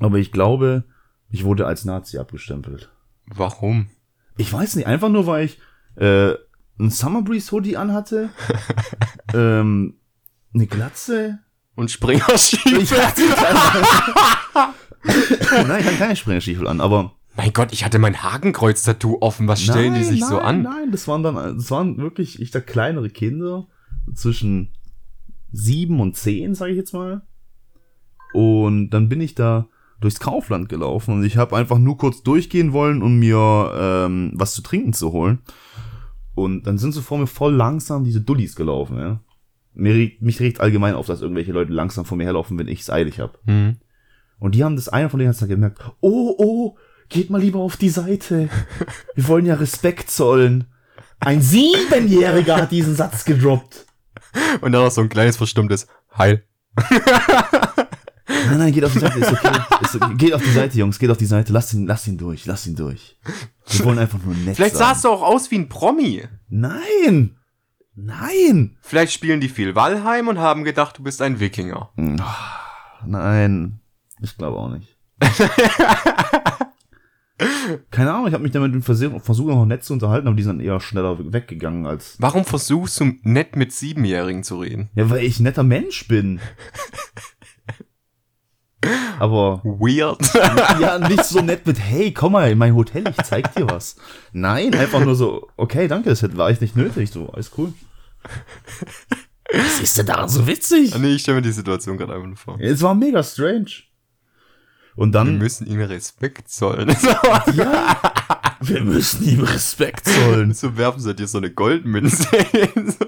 [0.00, 0.84] aber ich glaube,
[1.28, 2.90] ich wurde als Nazi abgestempelt.
[3.26, 3.90] Warum?
[4.38, 5.58] Ich weiß nicht, einfach nur, weil ich
[5.96, 6.32] äh,
[6.78, 8.30] ein Summer Breeze Hoodie anhatte,
[9.34, 9.98] ähm,
[10.54, 11.38] eine Glatze.
[11.76, 12.72] Und Springerstiefel?
[15.66, 19.48] Nein, ich hatte keine Springerstiefel an, aber Mein Gott, ich hatte mein Hakenkreuz-Tattoo offen.
[19.48, 20.60] Was stellen die Nein, sich nein, so an?
[20.60, 23.66] Nein, das waren dann, das waren wirklich, ich da kleinere Kinder
[24.14, 24.74] zwischen
[25.50, 27.22] sieben und zehn, sage ich jetzt mal.
[28.34, 29.68] Und dann bin ich da
[30.02, 34.52] durchs Kaufland gelaufen und ich habe einfach nur kurz durchgehen wollen, um mir ähm, was
[34.52, 35.38] zu trinken zu holen.
[36.34, 39.20] Und dann sind so vor mir voll langsam diese Dullis gelaufen, ja.
[39.72, 42.80] Mir regt, mich regt allgemein auf, dass irgendwelche Leute langsam vor mir herlaufen, wenn ich
[42.80, 43.38] es eilig habe.
[43.46, 43.76] Hm.
[44.38, 46.76] Und die haben das einer von denen hat dann gemerkt, oh, oh,
[47.10, 48.48] geht mal lieber auf die Seite.
[49.14, 50.72] Wir wollen ja Respekt zollen.
[51.18, 53.84] Ein Siebenjähriger hat diesen Satz gedroppt.
[54.62, 56.44] Und noch so ein kleines verstummtes Heil.
[58.28, 59.58] Nein, nein, geht auf die Seite, ist okay.
[59.82, 60.14] Ist okay.
[60.16, 61.52] Geht auf die Seite, Jungs, geht auf die Seite.
[61.52, 63.18] Lass ihn, lass ihn durch, lass ihn durch.
[63.66, 66.24] Wir wollen einfach nur nett Vielleicht sahst du auch aus wie ein Promi.
[66.48, 67.36] Nein!
[67.96, 68.78] Nein!
[68.80, 71.90] Vielleicht spielen die viel Valheim und haben gedacht, du bist ein Wikinger.
[73.04, 73.80] Nein.
[74.22, 74.96] Ich glaube auch nicht.
[77.90, 80.42] Keine Ahnung, ich habe mich damit im Versuch, versucht noch nett zu unterhalten, aber die
[80.42, 82.16] sind eher schneller weggegangen als.
[82.18, 84.90] Warum versuchst du nett mit Siebenjährigen zu reden?
[84.94, 86.40] Ja, weil ich ein netter Mensch bin.
[89.18, 90.18] Aber Weird.
[90.80, 93.96] ja, nicht so nett mit, hey, komm mal in mein Hotel, ich zeig dir was.
[94.32, 97.74] Nein, einfach nur so, okay, danke, das hätte- war echt nicht nötig, so, alles cool.
[99.52, 100.96] Was ist denn daran so witzig?
[100.98, 102.58] nee, ich stelle mir die Situation gerade einfach nur vor.
[102.58, 103.66] Es war mega strange.
[105.00, 106.90] Und Wir dann, müssen ihm Respekt zollen.
[107.54, 107.96] ja,
[108.60, 110.52] wir müssen ihm Respekt zollen.
[110.52, 112.28] so werfen sie dir so eine Goldmünze.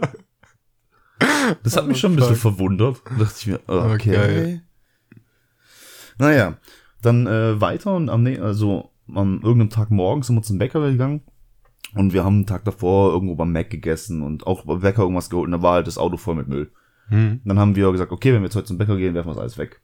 [1.63, 3.03] Das hat mich schon ein bisschen verwundert.
[3.05, 4.17] Da dachte ich mir, okay.
[4.17, 4.61] Okay.
[6.19, 6.57] Naja,
[7.03, 11.21] dann äh, weiter und am, also am irgendeinem Tag morgens sind wir zum Bäcker gegangen
[11.95, 15.31] und wir haben einen Tag davor irgendwo beim Mac gegessen und auch beim Bäcker irgendwas
[15.31, 16.73] geholt und da war halt das Auto voll mit Müll.
[17.09, 17.41] hm.
[17.45, 19.43] Dann haben wir gesagt, okay, wenn wir jetzt heute zum Bäcker gehen, werfen wir das
[19.43, 19.81] alles weg.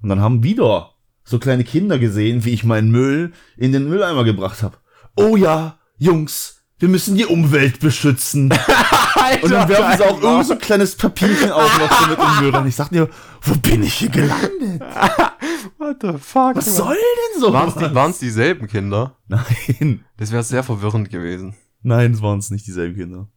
[0.00, 0.95] Und dann haben wieder
[1.26, 4.78] so kleine Kinder gesehen, wie ich meinen Müll in den Mülleimer gebracht habe.
[5.16, 8.44] Oh ja, Jungs, wir müssen die Umwelt beschützen.
[9.42, 12.40] Und dann werfen sie auch irgend so ein kleines Papierchen auch noch so mit im
[12.44, 12.66] Müll rein.
[12.68, 13.08] Ich sag dir,
[13.42, 14.80] wo bin ich hier gelandet?
[15.78, 16.54] What the fuck?
[16.54, 17.52] Was soll denn so?
[17.52, 19.16] Waren's die, waren's dieselben Kinder?
[19.26, 21.56] Nein, Das wäre sehr verwirrend gewesen.
[21.82, 23.28] nein, es waren es nicht dieselben Kinder.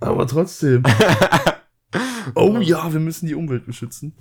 [0.00, 0.84] Aber trotzdem.
[2.34, 4.14] Oh ja, wir müssen die Umwelt beschützen.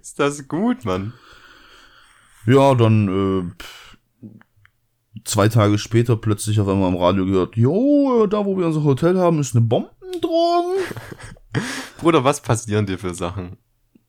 [0.00, 1.12] Ist das gut, Mann?
[2.46, 4.40] Ja, dann äh,
[5.24, 8.82] zwei Tage später plötzlich auf einmal am Radio gehört, jo, äh, da wo wir unser
[8.84, 10.74] Hotel haben, ist eine Bombendrohung.
[11.98, 13.58] Bruder, was passieren dir für Sachen?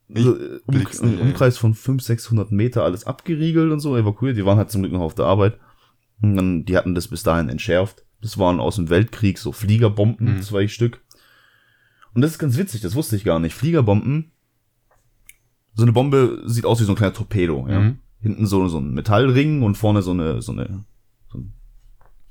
[0.08, 1.22] Ich Also, äh, um, Im nicht, ey.
[1.22, 4.38] Umkreis von 500, 600 Meter alles abgeriegelt und so, evakuiert.
[4.38, 5.60] Die waren halt zum Glück noch auf der Arbeit.
[6.22, 8.04] Und dann, die hatten das bis dahin entschärft.
[8.22, 10.42] Das waren aus dem Weltkrieg so Fliegerbomben, Mhm.
[10.42, 11.02] zwei Stück.
[12.14, 13.54] Und das ist ganz witzig, das wusste ich gar nicht.
[13.56, 14.32] Fliegerbomben,
[15.74, 17.80] so eine Bombe sieht aus wie so ein kleiner Torpedo, ja.
[17.80, 18.00] Mhm.
[18.24, 20.86] Hinten so, so ein Metallring und vorne so eine, so eine,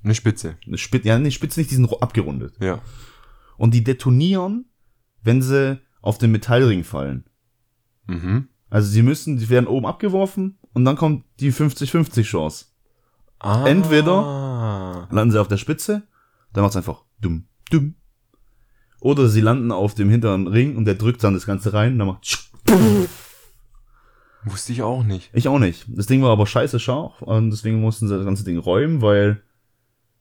[0.03, 0.57] Eine Spitze.
[0.67, 2.55] eine Spitze, ja, nee, Spitze nicht, die sind abgerundet.
[2.61, 2.81] Ja.
[3.57, 4.65] Und die detonieren,
[5.23, 7.25] wenn sie auf den Metallring fallen.
[8.09, 8.49] Mhm.
[8.71, 12.65] Also sie müssen, die werden oben abgeworfen und dann kommt die 50-50 Chance.
[13.39, 13.67] Ah.
[13.67, 16.03] Entweder- Landen sie auf der Spitze,
[16.53, 17.95] dann macht's einfach dumm, dumm.
[19.01, 21.99] Oder sie landen auf dem hinteren Ring und der drückt dann das Ganze rein und
[21.99, 22.51] dann macht
[24.45, 25.31] Wusste ich auch nicht.
[25.33, 25.85] Ich auch nicht.
[25.89, 29.43] Das Ding war aber scheiße scharf und deswegen mussten sie das ganze Ding räumen, weil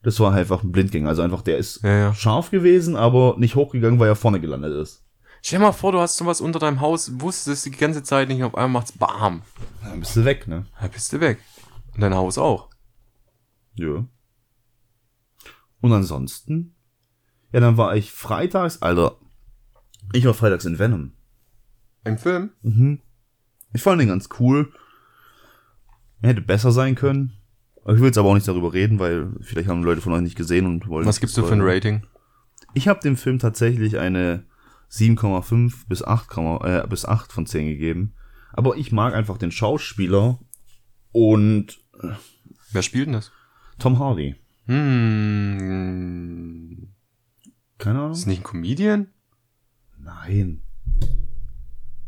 [0.03, 1.09] das war einfach ein Blindgänger.
[1.09, 2.13] Also einfach, der ist Ja, ja.
[2.13, 5.03] scharf gewesen, aber nicht hochgegangen, weil er vorne gelandet ist.
[5.43, 8.37] Stell dir mal vor, du hast sowas unter deinem Haus, wusstest die ganze Zeit nicht,
[8.39, 9.41] und auf einmal macht's BAM.
[9.83, 10.67] Dann bist du weg, ne?
[10.79, 11.39] Da bist du weg.
[11.95, 12.69] Und dein Haus auch.
[13.73, 14.05] Ja.
[15.81, 16.75] Und ansonsten?
[17.51, 19.17] Ja, dann war ich freitags, Alter.
[20.13, 21.13] Ich war freitags in Venom.
[22.03, 22.51] Im Film?
[22.61, 22.99] Mhm.
[23.73, 24.71] Ich fand den ganz cool.
[26.21, 27.33] Er hätte besser sein können.
[27.87, 30.37] Ich will jetzt aber auch nicht darüber reden, weil vielleicht haben Leute von euch nicht
[30.37, 31.05] gesehen und wollen.
[31.05, 32.03] Was gibst du für ein Rating?
[32.73, 34.45] Ich habe dem Film tatsächlich eine
[34.91, 38.13] 7,5 bis 8, äh, bis 8 von 10 gegeben.
[38.53, 40.39] Aber ich mag einfach den Schauspieler
[41.11, 41.79] und
[42.71, 43.31] Wer spielt denn das?
[43.79, 44.35] Tom Hardy.
[44.65, 45.97] Hm.
[47.77, 48.11] Keine Ahnung.
[48.13, 49.07] Ist nicht ein Comedian?
[49.97, 50.61] Nein.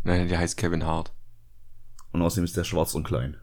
[0.04, 1.14] Nein, der heißt Kevin Hart.
[2.14, 3.38] Und außerdem ist der schwarz und klein.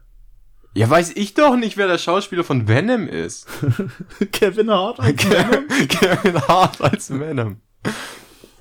[0.73, 3.45] Ja, weiß ich doch nicht, wer der Schauspieler von Venom ist.
[4.31, 4.99] Kevin Hart.
[5.17, 7.57] Kevin Hart als Venom.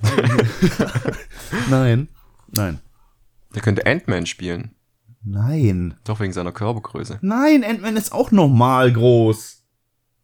[1.71, 2.09] Nein.
[2.49, 2.81] Nein.
[3.55, 4.75] Der könnte Ant-Man spielen.
[5.23, 5.95] Nein.
[6.05, 7.19] Doch wegen seiner Körpergröße.
[7.23, 9.63] Nein, Ant-Man ist auch normal groß.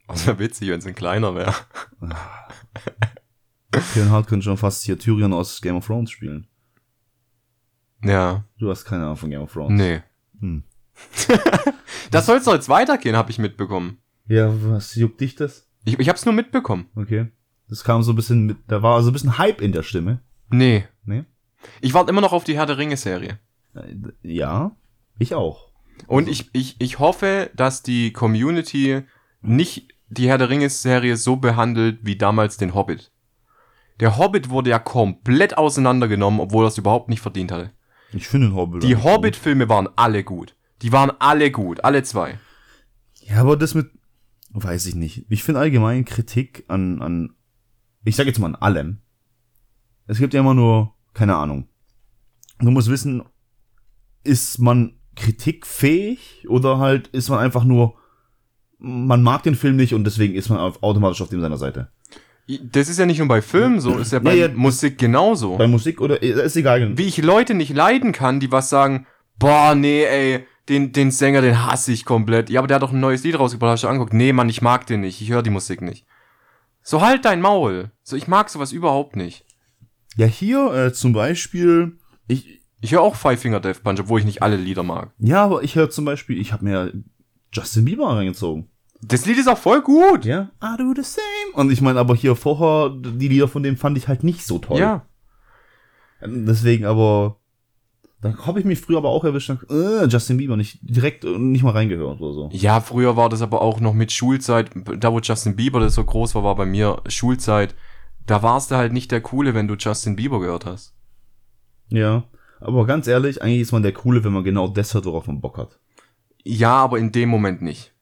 [0.09, 1.55] Das wäre witzig, wenn es ein kleiner wäre.
[3.71, 6.49] Kevin Hart könnte schon fast hier Tyrion aus Game of Thrones spielen.
[8.09, 9.73] Ja, Du hast keine Ahnung von Game of Thrones.
[9.81, 10.03] nee.
[10.41, 10.63] Hm.
[12.11, 13.99] Das soll doch jetzt weitergehen, habe ich mitbekommen.
[14.29, 15.69] Ja, was juckt dich das?
[15.85, 16.89] Ich, ich hab's nur mitbekommen.
[16.95, 17.27] Okay.
[17.69, 20.21] Das kam so ein bisschen mit, da war so ein bisschen Hype in der Stimme.
[20.51, 20.85] Nee.
[21.05, 21.25] Nee?
[21.81, 23.39] Ich warte immer noch auf die Herr der Ringe-Serie.
[24.23, 24.73] Ja,
[25.19, 25.73] ich auch.
[26.07, 29.03] Und ich, ich, ich hoffe, dass die Community
[29.43, 33.11] nicht die Herr der Ringe-Serie so behandelt wie damals den Hobbit.
[34.01, 37.73] Der Hobbit wurde ja komplett auseinandergenommen, obwohl er es überhaupt nicht verdient hatte.
[38.13, 38.83] Ich finde den Hobbit.
[38.83, 40.57] Die Hobbit-Filme waren alle gut.
[40.83, 42.39] Die waren alle gut, alle zwei.
[43.21, 43.91] Ja, aber das mit,
[44.51, 45.27] weiß ich nicht.
[45.29, 47.35] Ich finde allgemein Kritik an, an,
[48.05, 48.99] ich sag jetzt mal an allem.
[50.07, 51.69] Es gibt ja immer nur, keine Ahnung.
[52.61, 53.23] Du musst wissen,
[54.23, 57.97] ist man kritikfähig oder halt ist man einfach nur,
[58.79, 61.91] man mag den Film nicht und deswegen ist man auf, automatisch auf dem seiner Seite.
[62.49, 65.57] Das ist ja nicht nur bei Filmen so, ist ja bei Ja, ja, Musik genauso.
[65.57, 66.97] Bei Musik oder, ist egal.
[66.97, 69.07] Wie ich Leute nicht leiden kann, die was sagen,
[69.39, 72.49] boah, nee, ey, den, den Sänger, den hasse ich komplett.
[72.49, 74.13] Ja, aber der hat doch ein neues Lied rausgebracht, hast du angeguckt.
[74.15, 76.07] Nee, Mann, ich mag den nicht, ich höre die Musik nicht.
[76.83, 77.91] So halt dein Maul.
[78.05, 79.45] So, ich mag sowas überhaupt nicht.
[80.17, 84.27] Ja, hier äh, zum Beispiel, ich, Ich höre auch Five Finger Death Punch, obwohl ich
[84.27, 85.11] nicht alle Lieder mag.
[85.19, 86.93] ja, aber ich höre zum Beispiel, ich habe mir
[87.53, 88.69] Justin Bieber reingezogen.
[89.03, 90.25] Das Lied ist auch voll gut.
[90.25, 91.55] Ja, I do the same.
[91.55, 94.59] Und ich meine, aber hier vorher, die Lieder von dem fand ich halt nicht so
[94.59, 94.79] toll.
[94.79, 95.07] Ja.
[96.25, 97.37] Deswegen aber,
[98.23, 101.63] Da habe ich mich früher aber auch erwischt, äh, Justin Bieber nicht direkt äh, nicht
[101.63, 102.49] mal reingehört oder so.
[102.53, 106.03] Ja, früher war das aber auch noch mit Schulzeit, da wo Justin Bieber das so
[106.05, 107.75] groß war, war bei mir Schulzeit.
[108.25, 110.95] Da warst du halt nicht der Coole, wenn du Justin Bieber gehört hast.
[111.89, 112.25] Ja,
[112.59, 115.41] aber ganz ehrlich, eigentlich ist man der Coole, wenn man genau das hört, worauf man
[115.41, 115.79] Bock hat.
[116.43, 117.93] Ja, aber in dem Moment nicht.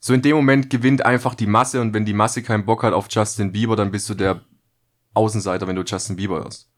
[0.00, 2.94] So in dem Moment gewinnt einfach die Masse und wenn die Masse keinen Bock hat
[2.94, 4.40] auf Justin Bieber, dann bist du der
[5.12, 6.70] Außenseiter, wenn du Justin Bieber hörst.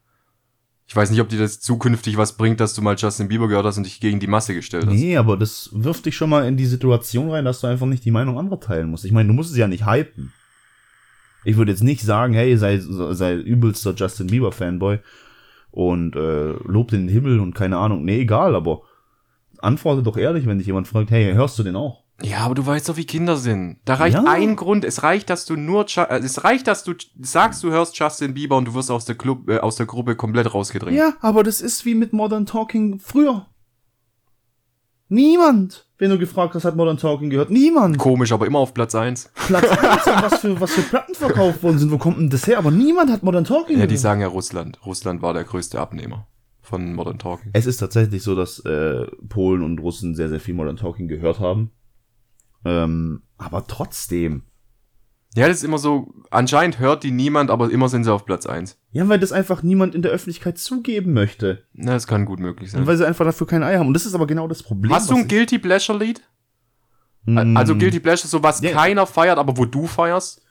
[0.89, 3.65] Ich weiß nicht, ob dir das zukünftig was bringt, dass du mal Justin Bieber gehört
[3.65, 4.93] hast und dich gegen die Masse gestellt hast.
[4.93, 8.05] Nee, aber das wirft dich schon mal in die Situation rein, dass du einfach nicht
[8.05, 9.05] die Meinung anderer teilen musst.
[9.05, 10.33] Ich meine, du musst es ja nicht hypen.
[11.45, 14.99] Ich würde jetzt nicht sagen, hey, sei, sei übelster Justin Bieber Fanboy
[15.71, 18.05] und äh, lob den Himmel und keine Ahnung.
[18.05, 18.83] Nee, egal, aber
[19.59, 22.02] antworte doch ehrlich, wenn dich jemand fragt, hey, hörst du den auch?
[22.25, 23.79] Ja, aber du weißt doch, wie Kinder sind.
[23.85, 24.25] Da reicht Ja.
[24.27, 24.85] ein Grund.
[24.85, 28.57] Es reicht, dass du nur, äh, es reicht, dass du sagst, du hörst Justin Bieber
[28.57, 30.97] und du wirst aus der Club, äh, aus der Gruppe komplett rausgedrängt.
[30.97, 33.47] Ja, aber das ist wie mit Modern Talking früher.
[35.09, 37.51] Niemand, wenn du gefragt hast, hat Modern Talking gehört.
[37.51, 37.99] Niemand.
[37.99, 39.31] Komisch, aber immer auf Platz eins.
[39.35, 41.91] Platz 1, was für, was für Platten verkauft worden sind.
[41.91, 42.57] Wo kommt denn das her?
[42.59, 44.01] Aber niemand hat Modern Talking Ja, die gehört.
[44.01, 44.79] sagen ja Russland.
[44.87, 46.29] Russland war der größte Abnehmer
[46.63, 47.51] von Modern Talking.
[47.53, 51.41] Es ist tatsächlich so, dass äh, Polen und Russen sehr, sehr viel Modern Talking gehört
[51.41, 51.73] haben.
[52.65, 54.43] Ähm, aber trotzdem.
[55.35, 58.45] Ja, das ist immer so, anscheinend hört die niemand, aber immer sind sie auf Platz
[58.45, 58.77] eins.
[58.91, 61.65] Ja, weil das einfach niemand in der Öffentlichkeit zugeben möchte.
[61.73, 62.87] Na, das kann gut möglich Und sein.
[62.87, 63.87] weil sie einfach dafür kein Ei haben.
[63.89, 64.93] Und das ist aber genau das Problem.
[64.93, 66.21] Hast du ein Guilty Pleasure Lied?
[67.25, 68.73] ich- Also Mm, Guilty Pleasure, so was Ja.
[68.73, 70.43] keiner feiert, aber wo du feierst?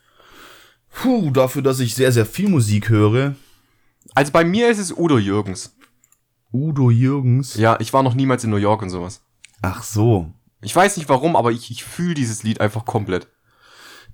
[0.93, 3.35] Puh, dafür, dass ich sehr, sehr viel Musik höre.
[4.15, 5.75] Also bei mir ist es Udo Jürgens.
[6.51, 7.55] Udo Jürgens.
[7.55, 9.21] Ja, ich war noch niemals in New York und sowas.
[9.61, 10.33] Ach so.
[10.61, 13.27] Ich weiß nicht warum, aber ich, ich fühle dieses Lied einfach komplett.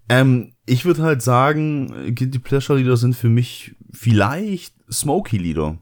[0.10, 5.78] Ähm, ich würde halt sagen, Guilty Pleasure Lieder sind für mich vielleicht Smokey Lieder.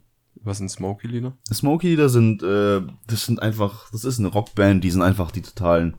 [0.46, 1.36] Was sind Smokey-Lieder?
[1.52, 5.42] Smokey Lieder sind, äh, das sind einfach, das ist eine Rockband, die sind einfach die
[5.42, 5.98] totalen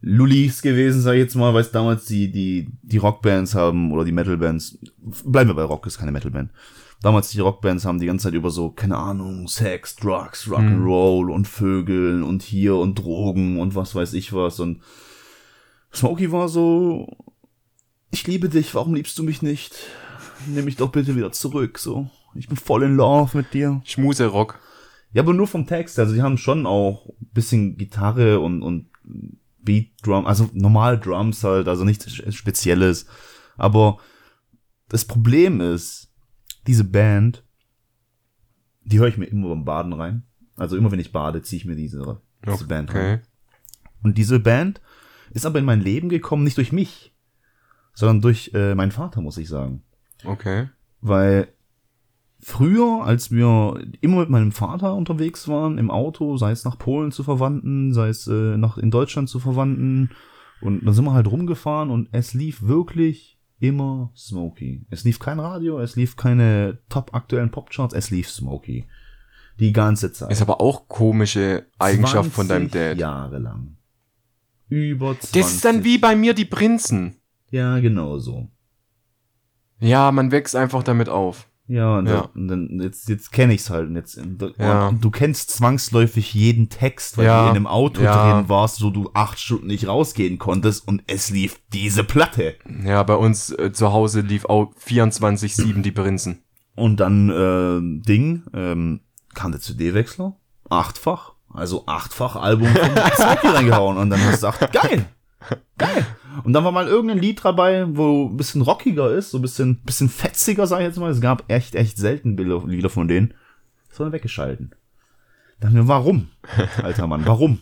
[0.00, 4.04] Lullis gewesen, sag ich jetzt mal, weil es damals die, die, die Rockbands haben oder
[4.04, 4.78] die Metalbands.
[5.24, 6.50] Bleiben wir bei Rock, ist keine Metalband.
[7.04, 11.46] Damals die Rockbands haben die ganze Zeit über so, keine Ahnung, Sex, Drugs, Rock'n'Roll und
[11.46, 14.80] Vögeln und hier und Drogen und was weiß ich was und
[15.92, 17.14] Smokey war so,
[18.10, 19.74] ich liebe dich, warum liebst du mich nicht?
[20.46, 22.08] Nimm mich doch bitte wieder zurück, so.
[22.34, 23.82] Ich bin voll in love mit dir.
[23.84, 24.58] Schmuse-Rock.
[25.12, 25.98] Ja, aber nur vom Text.
[25.98, 28.88] Also die haben schon auch ein bisschen Gitarre und, und
[29.58, 33.04] Beat Drum, also normal Drums halt, also nichts Spezielles.
[33.58, 33.98] Aber
[34.88, 36.13] das Problem ist,
[36.66, 37.44] diese Band,
[38.82, 40.24] die höre ich mir immer beim Baden rein.
[40.56, 43.14] Also immer wenn ich bade, ziehe ich mir diese, diese Band rein.
[43.14, 43.26] Okay.
[44.02, 44.80] Und diese Band
[45.30, 47.14] ist aber in mein Leben gekommen, nicht durch mich,
[47.94, 49.82] sondern durch äh, meinen Vater, muss ich sagen.
[50.24, 50.68] Okay.
[51.00, 51.48] Weil
[52.40, 57.10] früher, als wir immer mit meinem Vater unterwegs waren, im Auto, sei es nach Polen
[57.10, 60.10] zu Verwandten, sei es äh, nach in Deutschland zu Verwandten,
[60.60, 64.86] und dann sind wir halt rumgefahren und es lief wirklich immer Smokey.
[64.90, 68.86] Es lief kein Radio, es lief keine top aktuellen Popcharts, es lief Smokey.
[69.60, 70.32] Die ganze Zeit.
[70.32, 72.98] Ist aber auch komische Eigenschaft von deinem 20 Dad.
[72.98, 73.76] Jahre lang.
[74.68, 75.32] Über 20.
[75.32, 77.16] Das ist dann wie bei mir die Prinzen.
[77.50, 78.48] Ja, genau so.
[79.78, 81.48] Ja, man wächst einfach damit auf.
[81.66, 82.28] Ja, und, Ja.
[82.34, 83.88] Dann jetzt, jetzt kenne ich's halt.
[83.88, 84.92] Und jetzt, und, Ja.
[84.92, 87.44] du kennst zwangsläufig jeden Text, weil Ja.
[87.44, 88.32] du in einem Auto Ja.
[88.38, 92.56] drin warst, wo du acht Stunden nicht rausgehen konntest und es lief diese Platte.
[92.84, 96.42] Ja, bei uns äh, zu Hause lief auch 24-7 die Prinzen.
[96.76, 99.00] Und dann ähm, Ding, ähm,
[99.32, 100.36] kam der CD-Wechsler,
[100.68, 102.90] achtfach, also achtfach Album von
[103.54, 105.06] reingehauen und dann hast du gesagt, geil,
[105.78, 106.06] geil.
[106.42, 109.80] Und dann war mal irgendein Lied dabei, wo ein bisschen rockiger ist, so ein bisschen,
[109.82, 111.10] bisschen fetziger, sag ich jetzt mal.
[111.10, 113.34] Es gab echt, echt selten Lieder von denen.
[113.88, 114.74] Das war dann weggeschalten.
[115.60, 116.28] Dachte mir, warum,
[116.82, 117.60] alter Mann, warum?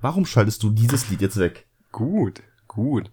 [0.00, 1.66] Warum schaltest du dieses Lied jetzt weg?
[1.92, 3.10] Gut, gut.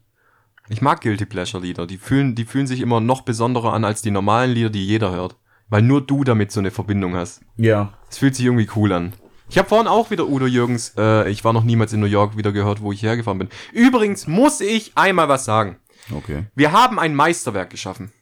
[0.69, 1.85] Ich mag Guilty Pleasure Lieder.
[1.85, 5.11] Die fühlen, die fühlen sich immer noch besonderer an als die normalen Lieder, die jeder
[5.11, 5.35] hört.
[5.69, 7.41] Weil nur du damit so eine Verbindung hast.
[7.57, 7.93] Ja.
[8.09, 9.13] Es fühlt sich irgendwie cool an.
[9.51, 12.37] Ich habe vorhin auch wieder Udo Jürgens, äh, ich war noch niemals in New York,
[12.37, 13.49] wieder gehört, wo ich hergefahren bin.
[13.73, 15.75] Übrigens muss ich einmal was sagen.
[16.09, 16.45] Okay.
[16.55, 18.13] Wir haben ein Meisterwerk geschaffen.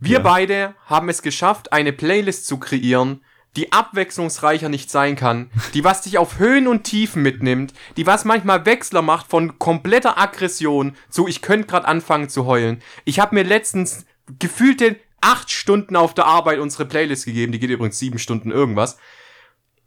[0.00, 0.22] Wir Ja.
[0.24, 3.22] beide haben es geschafft, eine Playlist zu kreieren,
[3.54, 8.24] die abwechslungsreicher nicht sein kann, die was dich auf Höhen und Tiefen mitnimmt, die was
[8.24, 12.82] manchmal Wechsler macht von kompletter Aggression zu ich könnte gerade anfangen zu heulen.
[13.04, 14.04] Ich habe mir letztens
[14.40, 18.98] gefühlte acht Stunden auf der Arbeit unsere Playlist gegeben, die geht übrigens sieben Stunden irgendwas.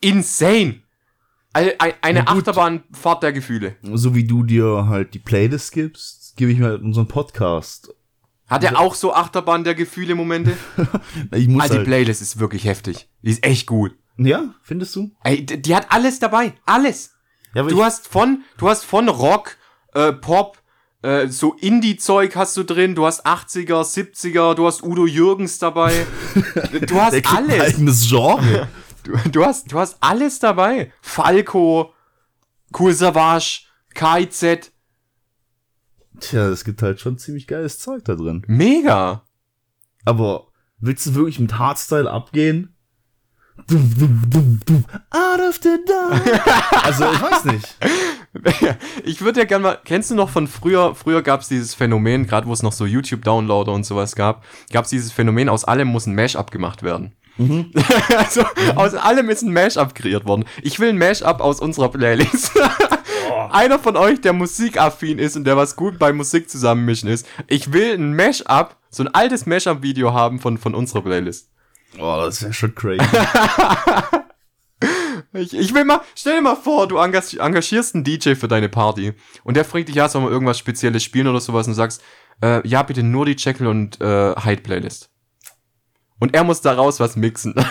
[0.02, 0.82] Insane!
[1.54, 2.40] Eine, eine Na gut.
[2.48, 3.78] Achterbahnfahrt der Gefühle.
[3.82, 7.94] So wie du dir halt die Playlist gibst, gebe ich mir halt unseren Podcast.
[8.48, 10.56] Hat er auch so Achterbahn der Gefühle Momente?
[11.34, 13.10] Ich muss Also die halt, Playlist ist wirklich heftig.
[13.24, 13.94] Die ist echt gut.
[14.18, 15.12] Ja, findest du?
[15.24, 16.54] Ey, die hat alles dabei.
[16.66, 17.12] Alles.
[17.54, 19.58] Ja, Du hast von, du hast von Rock,
[19.94, 20.60] äh, Pop,
[21.02, 26.06] äh, so Indie-Zeug hast du drin, du hast 80er, 70er, du hast Udo Jürgens dabei.
[26.88, 27.62] du hast der ein alles.
[27.62, 28.68] eigenes Genre.
[29.08, 30.92] Du, du hast, du hast alles dabei.
[31.02, 31.94] Falco,
[32.78, 33.62] Cool Savage,
[33.94, 34.72] KIZ.
[36.20, 38.44] Tja, es gibt halt schon ziemlich geiles Zeug da drin.
[38.48, 39.24] Mega.
[40.04, 40.48] Aber
[40.80, 42.76] willst du wirklich mit Hardstyle abgehen?
[43.70, 46.84] Out of the dark.
[46.86, 47.78] also, ich weiß nicht.
[49.04, 52.28] Ich würde ja gerne mal, kennst du noch von früher, früher gab es dieses Phänomen,
[52.28, 55.88] gerade wo es noch so YouTube-Downloader und sowas gab, gab es dieses Phänomen, aus allem
[55.88, 57.16] muss ein Mashup gemacht werden.
[58.18, 58.44] also,
[58.76, 60.46] aus allem ist ein Mashup kreiert worden.
[60.62, 62.52] Ich will ein Mashup aus unserer Playlist.
[63.52, 67.28] Einer von euch, der musikaffin ist und der was gut bei Musik zusammenmischen ist.
[67.48, 71.50] Ich will ein Mashup, so ein altes Mashup-Video haben von, von unserer Playlist.
[72.00, 73.04] Oh, das wäre schon crazy.
[75.34, 78.70] Ich, ich will mal, stell dir mal vor, du engag- engagierst einen DJ für deine
[78.70, 81.76] Party und der fragt dich, ja, soll man irgendwas Spezielles spielen oder sowas und du
[81.76, 82.02] sagst,
[82.42, 85.10] äh, ja, bitte nur die Jekyll und äh, Hyde Playlist.
[86.20, 87.54] Und er muss daraus was mixen.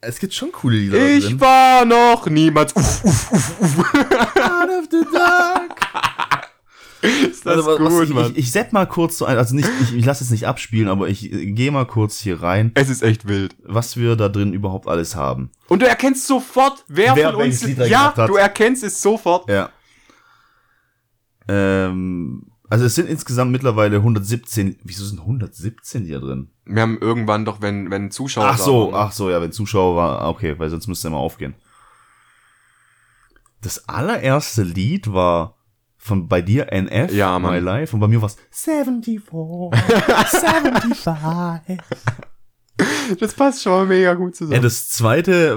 [0.00, 1.40] es gibt schon coole Lieder Ich drin.
[1.40, 2.74] war noch niemals.
[2.74, 3.78] Uff, uff, uff, uff.
[3.78, 5.80] Out of the dark.
[7.02, 8.30] Ist das Also, gut, ich, Mann.
[8.32, 10.88] ich, ich set mal kurz so ein, also nicht, ich, ich lasse es nicht abspielen,
[10.88, 13.56] aber ich äh, gehe mal kurz hier rein, es ist echt wild.
[13.64, 15.50] was wir da drin überhaupt alles haben.
[15.68, 17.64] Und du erkennst sofort, wer, Wer von uns.
[17.64, 19.50] Lied Ja, du erkennst es sofort.
[19.50, 19.70] Ja.
[21.48, 26.48] Ähm, also es sind insgesamt mittlerweile 117, wieso sind 117 hier drin?
[26.64, 28.46] Wir haben irgendwann doch, wenn, wenn Zuschauer.
[28.46, 31.18] Ach so, waren- ach so, ja, wenn Zuschauer war, okay, weil sonst müsste er mal
[31.18, 31.54] aufgehen.
[33.60, 35.56] Das allererste Lied war
[35.98, 37.52] von bei dir NF, Ja, Mann.
[37.52, 41.78] My Life, und bei mir war's 74, 75.
[43.20, 44.54] Das passt schon mal mega gut zusammen.
[44.54, 45.52] Ja, das zweite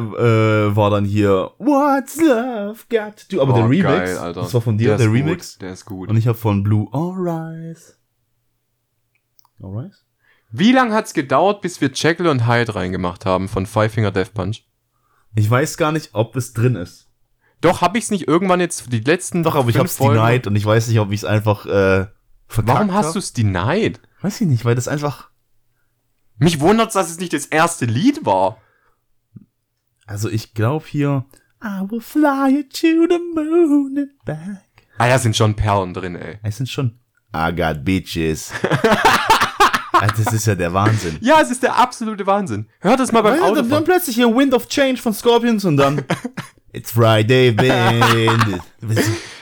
[0.71, 4.41] äh, war dann hier What's Love Got to Do, aber der Oh, Remix, geil, Alter.
[4.41, 5.53] das war von dir, Der der, ist Remix.
[5.53, 6.09] Gut, der ist gut.
[6.09, 7.77] Und ich habe von Blue Alright.
[9.61, 9.93] Alright?
[10.51, 14.33] Wie lang hat's gedauert, bis wir Jekyll und Hyde reingemacht haben von Five Finger Death
[14.33, 14.63] Punch?
[15.35, 17.09] Ich weiß gar nicht, ob es drin ist.
[17.61, 20.55] Doch, hab ich's nicht irgendwann jetzt die letzten Doch, aber ich hab's Folgen- denied und
[20.55, 22.07] ich weiß nicht, ob ich es einfach äh,
[22.47, 23.13] verkackt Warum hast hab.
[23.13, 23.99] du's denied?
[24.21, 25.29] Weiß ich nicht, weil das einfach.
[26.37, 28.57] Mich wundert's, dass es nicht das erste Lied war.
[30.05, 31.25] Also ich glaube hier.
[31.63, 34.61] I will fly you to the moon and back.
[34.97, 36.39] Ah, da sind schon Perlen drin, ey.
[36.43, 36.99] Es sind schon.
[37.35, 38.51] I got bitches.
[39.97, 41.17] Ah, das ist ja der Wahnsinn.
[41.21, 42.67] Ja, es ist der absolute Wahnsinn.
[42.81, 43.83] Hört es mal beim Weil dann, dann Autofahren.
[43.85, 46.03] plötzlich hier Wind of Change von Scorpions und dann.
[46.75, 48.59] It's Friday, baby.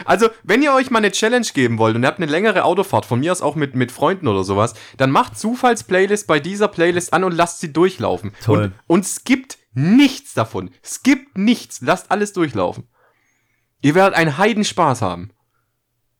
[0.05, 3.07] Also, wenn ihr euch mal eine Challenge geben wollt und ihr habt eine längere Autofahrt,
[3.07, 7.11] von mir aus auch mit, mit Freunden oder sowas, dann macht Zufallsplaylist bei dieser Playlist
[7.11, 8.33] an und lasst sie durchlaufen.
[8.43, 8.65] Toll.
[8.85, 10.69] Und, und skippt nichts davon.
[10.83, 11.81] Skippt nichts.
[11.81, 12.87] Lasst alles durchlaufen.
[13.81, 15.31] Ihr werdet einen Heidenspaß haben.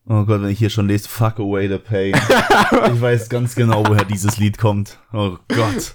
[0.10, 2.14] Oh Gott, wenn ich hier schon lese, fuck away the pain.
[2.94, 4.98] ich weiß ganz genau, woher dieses Lied kommt.
[5.14, 5.94] Oh Gott.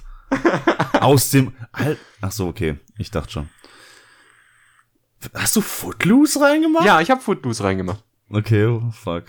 [1.01, 1.53] Aus dem.
[1.73, 2.79] Al Ach so, okay.
[2.97, 3.49] Ich dachte schon.
[5.35, 6.85] Hast du Footloose reingemacht?
[6.85, 8.05] Ja, ich habe Footloose reingemacht.
[8.31, 9.25] Okay, oh, fuck.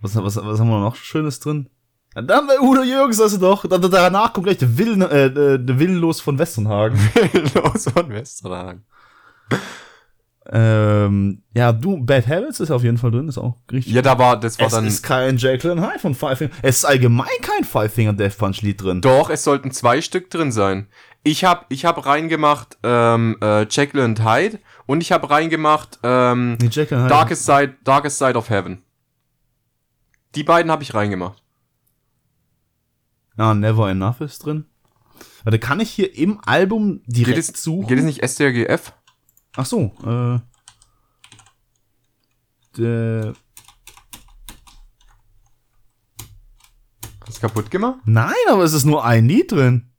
[0.00, 1.68] Was, was, was haben wir noch Schönes drin?
[2.14, 3.66] Ja, Dann bei Udo Jürgens du doch.
[3.66, 6.98] Da, da, danach kommt gleich der Willen, äh, äh, der Willenlos von Westernhagen.
[7.54, 8.84] Los von Westerhagen.
[10.50, 13.92] ähm, ja, du, Bad Habits ist auf jeden Fall drin, ist auch richtig.
[13.92, 14.86] Ja, da war, das war es dann.
[14.86, 16.50] ist kein and Hyde von Five Finger.
[16.62, 19.00] Es ist allgemein kein Five Finger Death Punch Lied drin.
[19.00, 20.88] Doch, es sollten zwei Stück drin sein.
[21.22, 26.56] Ich hab, ich hab reingemacht ähm, äh, Jekyll and Hyde und ich hab reingemacht ähm,
[26.60, 26.68] Nee.
[26.86, 28.82] Darkest Side, Darkest Side of Heaven.
[30.34, 31.42] Die beiden habe ich reingemacht.
[33.36, 34.64] Ah, Never Enough ist drin.
[35.44, 37.86] Warte, kann ich hier im Album direkt Geht es, suchen?
[37.86, 38.92] geht es nicht STRGF?
[39.56, 40.38] Ach so, äh.
[42.78, 43.32] Der,
[47.26, 47.98] Hast du kaputt gemacht?
[48.04, 49.89] nein, aber es ist nur ein Lied drin.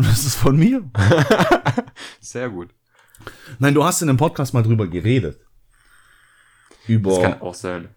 [0.00, 0.82] Und das ist von mir.
[2.20, 2.70] Sehr gut.
[3.58, 5.38] Nein, du hast in dem Podcast mal drüber geredet.
[6.70, 7.90] Das Über, kann auch sein.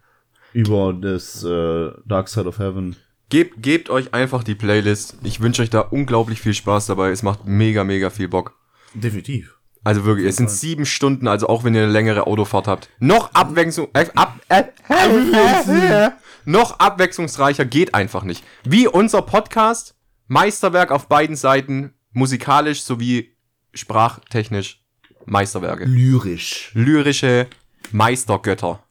[0.51, 2.97] über das äh, Dark Side of Heaven.
[3.29, 5.15] Gebt, gebt euch einfach die Playlist.
[5.23, 7.09] Ich wünsche euch da unglaublich viel Spaß dabei.
[7.11, 8.53] Es macht mega, mega viel Bock.
[8.93, 9.57] Definitiv.
[9.85, 12.89] Also wirklich, es sind sieben Stunden, also auch wenn ihr eine längere Autofahrt habt.
[12.99, 16.09] Noch Abwechslung, äh, ab, äh, äh,
[16.45, 18.43] noch abwechslungsreicher geht einfach nicht.
[18.65, 19.92] Wie unser Podcast,
[20.27, 23.35] Meisterwerk auf beiden Seiten, musikalisch sowie
[23.73, 24.83] sprachtechnisch
[25.25, 25.85] Meisterwerke.
[25.85, 26.71] Lyrisch.
[26.73, 27.47] Lyrische
[27.91, 28.83] Meistergötter.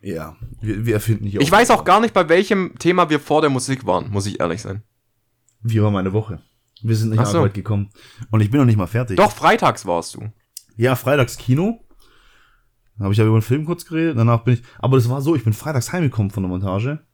[0.00, 3.40] Ja, wir, wir erfinden hier Ich weiß auch gar nicht, bei welchem Thema wir vor
[3.40, 4.82] der Musik waren, muss ich ehrlich sein.
[5.62, 6.42] Wie war meine Woche?
[6.82, 7.38] Wir sind nicht Ach so.
[7.38, 7.90] Arbeit gekommen.
[8.30, 9.16] Und ich bin noch nicht mal fertig.
[9.16, 10.32] Doch, freitags warst du.
[10.76, 11.84] Ja, freitags Kino.
[12.96, 14.18] Da habe ich ja über den Film kurz geredet.
[14.18, 14.62] Danach bin ich.
[14.78, 17.04] Aber das war so, ich bin freitags heimgekommen von der Montage.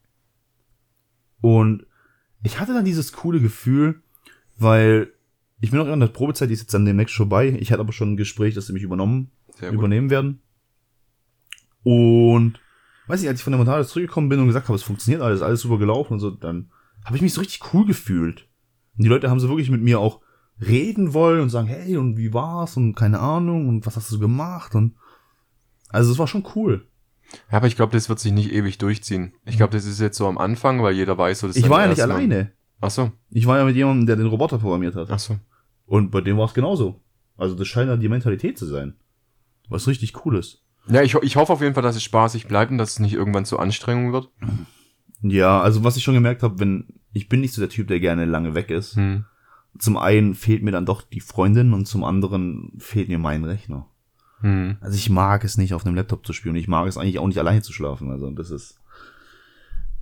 [1.41, 1.87] Und
[2.43, 4.03] ich hatte dann dieses coole Gefühl,
[4.59, 5.13] weil
[5.61, 7.57] ich bin noch in der Probezeit, die ist jetzt dann demnächst schon vorbei.
[7.61, 9.79] Ich hatte aber schon ein Gespräch, dass sie mich übernommen, Sehr gut.
[9.79, 10.41] übernehmen werden.
[11.83, 12.61] Und
[13.07, 15.43] weiß ich, als ich von der Montage zurückgekommen bin und gesagt habe, es funktioniert alles,
[15.43, 16.71] alles super gelaufen und so, dann
[17.05, 18.47] habe ich mich so richtig cool gefühlt.
[18.97, 20.21] Und die Leute haben so wirklich mit mir auch
[20.61, 24.19] reden wollen und sagen, hey, und wie war's und keine Ahnung und was hast du
[24.19, 24.97] gemacht und
[25.89, 26.87] also es war schon cool.
[27.51, 29.35] Ja, aber ich glaube, das wird sich nicht ewig durchziehen.
[29.45, 31.71] Ich glaube, das ist jetzt so am Anfang, weil jeder weiß, so das ist Ich
[31.71, 32.53] war ja nicht alleine.
[32.81, 35.11] Ach so, Ich war ja mit jemandem, der den Roboter programmiert hat.
[35.11, 35.39] ach so.
[35.85, 37.01] Und bei dem war es genauso.
[37.37, 38.95] Also das scheint ja die Mentalität zu sein.
[39.69, 40.65] Was richtig cool ist.
[40.89, 43.15] Ja, ich, ich hoffe auf jeden Fall, dass es spaßig bleibt und dass es nicht
[43.15, 44.31] irgendwann zur Anstrengung wird.
[45.23, 48.01] Ja, also was ich schon gemerkt habe, wenn ich bin nicht so der Typ, der
[48.01, 48.97] gerne lange weg ist.
[48.97, 49.25] Hm.
[49.79, 53.89] Zum einen fehlt mir dann doch die Freundin und zum anderen fehlt mir mein Rechner.
[54.41, 54.77] Hm.
[54.81, 56.57] Also ich mag es nicht, auf einem Laptop zu spielen.
[56.57, 58.11] Ich mag es eigentlich auch nicht alleine zu schlafen.
[58.11, 58.79] Also das ist.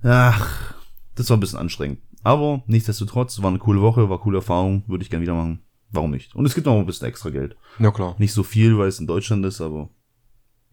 [0.03, 0.73] Ach,
[1.15, 1.99] das war ein bisschen anstrengend.
[2.23, 5.61] Aber nichtsdestotrotz, war eine coole Woche, war coole Erfahrung, würde ich gerne wieder machen.
[5.89, 6.35] Warum nicht?
[6.35, 7.55] Und es gibt noch ein bisschen extra Geld.
[7.79, 8.15] Ja, klar.
[8.19, 9.89] Nicht so viel, weil es in Deutschland ist, aber.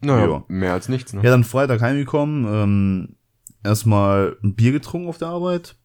[0.01, 0.43] Naja, Ja.
[0.47, 1.23] mehr als nichts, ne?
[1.23, 3.15] Ja, dann Freitag heimgekommen, ähm,
[3.63, 5.77] erstmal ein Bier getrunken auf der Arbeit.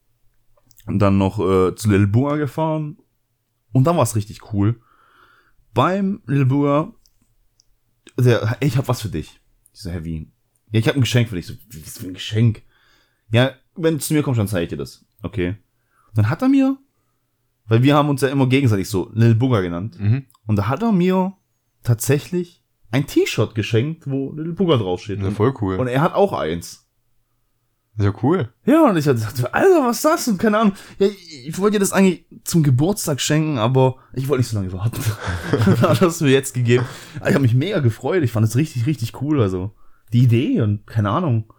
[0.86, 2.98] Und dann noch äh, zu Lil Bua gefahren.
[3.72, 4.80] Und dann war es richtig cool.
[5.72, 6.92] Beim Lil Bua,
[8.18, 9.40] der, ich hab was für dich.
[9.72, 10.30] Ich so, hä, wie?
[10.72, 11.46] Ja, ich hab ein Geschenk für dich.
[11.46, 12.62] So, wie ist für ein Geschenk?
[13.32, 15.04] Ja, wenn du zu mir kommst, dann zeige ich dir das.
[15.22, 15.56] Okay.
[16.14, 16.76] Dann hat er mir,
[17.66, 19.98] weil wir haben uns ja immer gegenseitig so Lil Booger genannt.
[19.98, 20.26] Mhm.
[20.46, 21.36] Und da hat er mir
[21.82, 25.20] tatsächlich ein T-Shirt geschenkt, wo Little Booger draufsteht.
[25.20, 25.76] Ja, voll cool.
[25.76, 26.89] und er hat auch eins.
[27.98, 28.48] Ja, cool.
[28.64, 30.28] Ja, und ich gesagt, Alter, was ist das?
[30.28, 30.74] Und keine Ahnung.
[30.98, 34.72] Ja, ich, wollte dir das eigentlich zum Geburtstag schenken, aber ich wollte nicht so lange
[34.72, 35.02] warten.
[35.82, 36.86] Hat er es mir jetzt gegeben.
[37.16, 38.22] Ich habe mich mega gefreut.
[38.22, 39.42] Ich fand es richtig, richtig cool.
[39.42, 39.72] Also,
[40.12, 41.52] die Idee und keine Ahnung.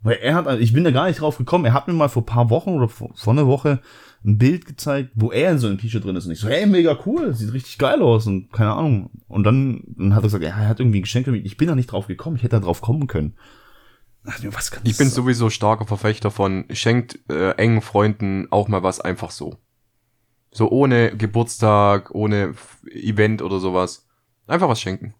[0.00, 1.64] Weil er hat, ich bin da gar nicht drauf gekommen.
[1.64, 3.80] Er hat mir mal vor paar Wochen oder vor, vor einer Woche
[4.24, 6.26] ein Bild gezeigt, wo er in so einem T-Shirt drin ist.
[6.26, 9.10] Und ich so, hey, mega cool, sieht richtig geil aus und keine Ahnung.
[9.26, 11.44] Und dann, dann hat er gesagt, ja, er hat irgendwie ein Geschenk für mich.
[11.44, 13.34] Ich bin da nicht drauf gekommen, ich hätte da drauf kommen können.
[14.17, 14.17] Da dachte ich mir,
[14.52, 15.14] was kann Ich bin sein?
[15.16, 19.56] sowieso starker Verfechter von, schenkt äh, engen Freunden auch mal was einfach so.
[20.50, 24.06] So ohne Geburtstag, ohne F- Event oder sowas.
[24.46, 25.14] Einfach was schenken.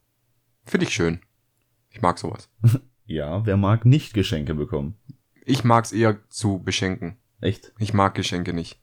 [0.65, 1.21] Finde ich schön.
[1.91, 2.49] Ich mag sowas.
[3.11, 4.95] Ja, wer mag nicht Geschenke bekommen?
[5.47, 7.17] Ich mag's eher zu beschenken.
[7.41, 7.73] Echt?
[7.79, 8.79] Ich mag Geschenke nicht.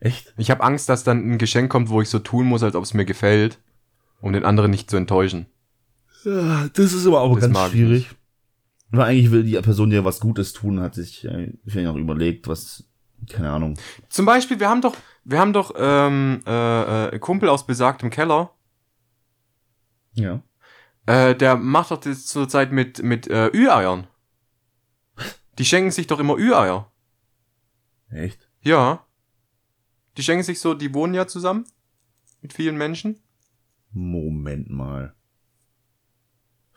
[0.00, 0.34] Echt?
[0.36, 2.82] Ich habe Angst, dass dann ein Geschenk kommt, wo ich so tun muss, als ob
[2.82, 3.60] es mir gefällt,
[4.20, 5.46] um den anderen nicht zu enttäuschen.
[6.24, 8.08] Ja, das ist aber auch Das ganz mag ich
[8.90, 12.46] Weil eigentlich will die Person dir was Gutes tun, hat sich äh, vielleicht auch überlegt,
[12.46, 12.84] was,
[13.28, 13.78] keine Ahnung.
[14.08, 18.52] Zum Beispiel, wir haben doch, wir haben doch ähm, äh, äh, Kumpel aus besagtem Keller,
[20.14, 20.40] Ja.
[21.06, 24.06] äh, der macht doch das zurzeit mit mit äh, Ü-Eiern.
[25.58, 26.92] Die schenken sich doch immer Ü-Eier.
[28.10, 28.48] Echt?
[28.60, 29.04] Ja.
[30.16, 31.64] Die schenken sich so, die wohnen ja zusammen
[32.40, 33.18] mit vielen Menschen.
[33.90, 35.15] Moment mal.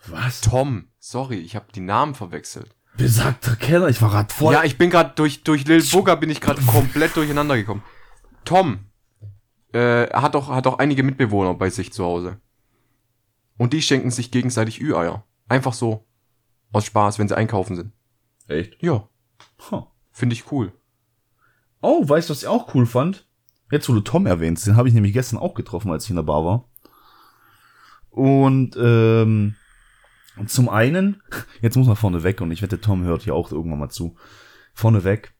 [0.06, 0.40] Was?
[0.40, 2.74] Tom, sorry, ich habe die Namen verwechselt.
[2.96, 4.52] Besagter Keller, ich war grad voll.
[4.52, 7.82] Ja, ich bin gerade durch durch Lil Booger bin ich gerade komplett durcheinander gekommen.
[8.44, 8.80] Tom
[9.72, 12.40] äh, hat doch hat doch einige Mitbewohner bei sich zu Hause.
[13.56, 15.24] Und die schenken sich gegenseitig Ü-Eier.
[15.48, 16.06] Einfach so
[16.72, 17.92] aus Spaß, wenn sie einkaufen sind.
[18.48, 18.82] Echt?
[18.82, 19.08] Ja,
[19.70, 19.86] Huh.
[20.12, 20.72] finde ich cool.
[21.82, 23.26] Oh, weißt du, was ich auch cool fand?
[23.70, 26.16] Jetzt, wo du Tom erwähnst, den habe ich nämlich gestern auch getroffen, als ich in
[26.16, 26.68] der Bar war.
[28.10, 29.54] Und ähm,
[30.48, 31.22] zum einen,
[31.60, 34.16] jetzt muss man vorne weg und ich wette, Tom hört hier auch irgendwann mal zu.
[34.74, 35.34] Vorne weg.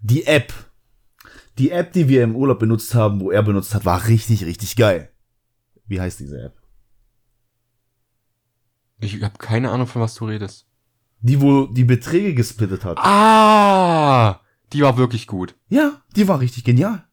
[0.00, 0.52] Die App.
[1.58, 4.76] Die App, die wir im Urlaub benutzt haben, wo er benutzt hat, war richtig, richtig
[4.76, 5.12] geil.
[5.86, 6.56] Wie heißt diese App?
[9.00, 10.66] Ich habe keine Ahnung, von was du redest.
[11.20, 12.98] Die, wo die Beträge gesplittet hat.
[12.98, 14.40] Ah,
[14.72, 15.56] die war wirklich gut.
[15.68, 17.07] Ja, die war richtig genial.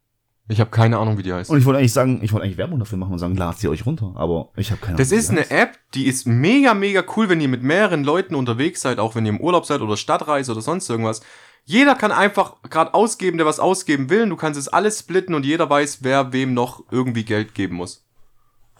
[0.48, 1.50] Ich habe keine Ahnung, wie die heißt.
[1.50, 3.68] Und ich wollte eigentlich sagen, ich wollte eigentlich Werbung dafür machen und sagen, ladet sie
[3.68, 5.18] euch runter, aber ich habe keine Das Ahnung.
[5.20, 5.70] ist wie die eine heißt.
[5.70, 9.26] App, die ist mega, mega cool, wenn ihr mit mehreren Leuten unterwegs seid, auch wenn
[9.26, 11.20] ihr im Urlaub seid oder Stadtreise oder sonst irgendwas.
[11.64, 14.22] Jeder kann einfach gerade ausgeben, der was ausgeben will.
[14.22, 17.74] Und du kannst es alles splitten und jeder weiß, wer wem noch irgendwie Geld geben
[17.74, 18.04] muss.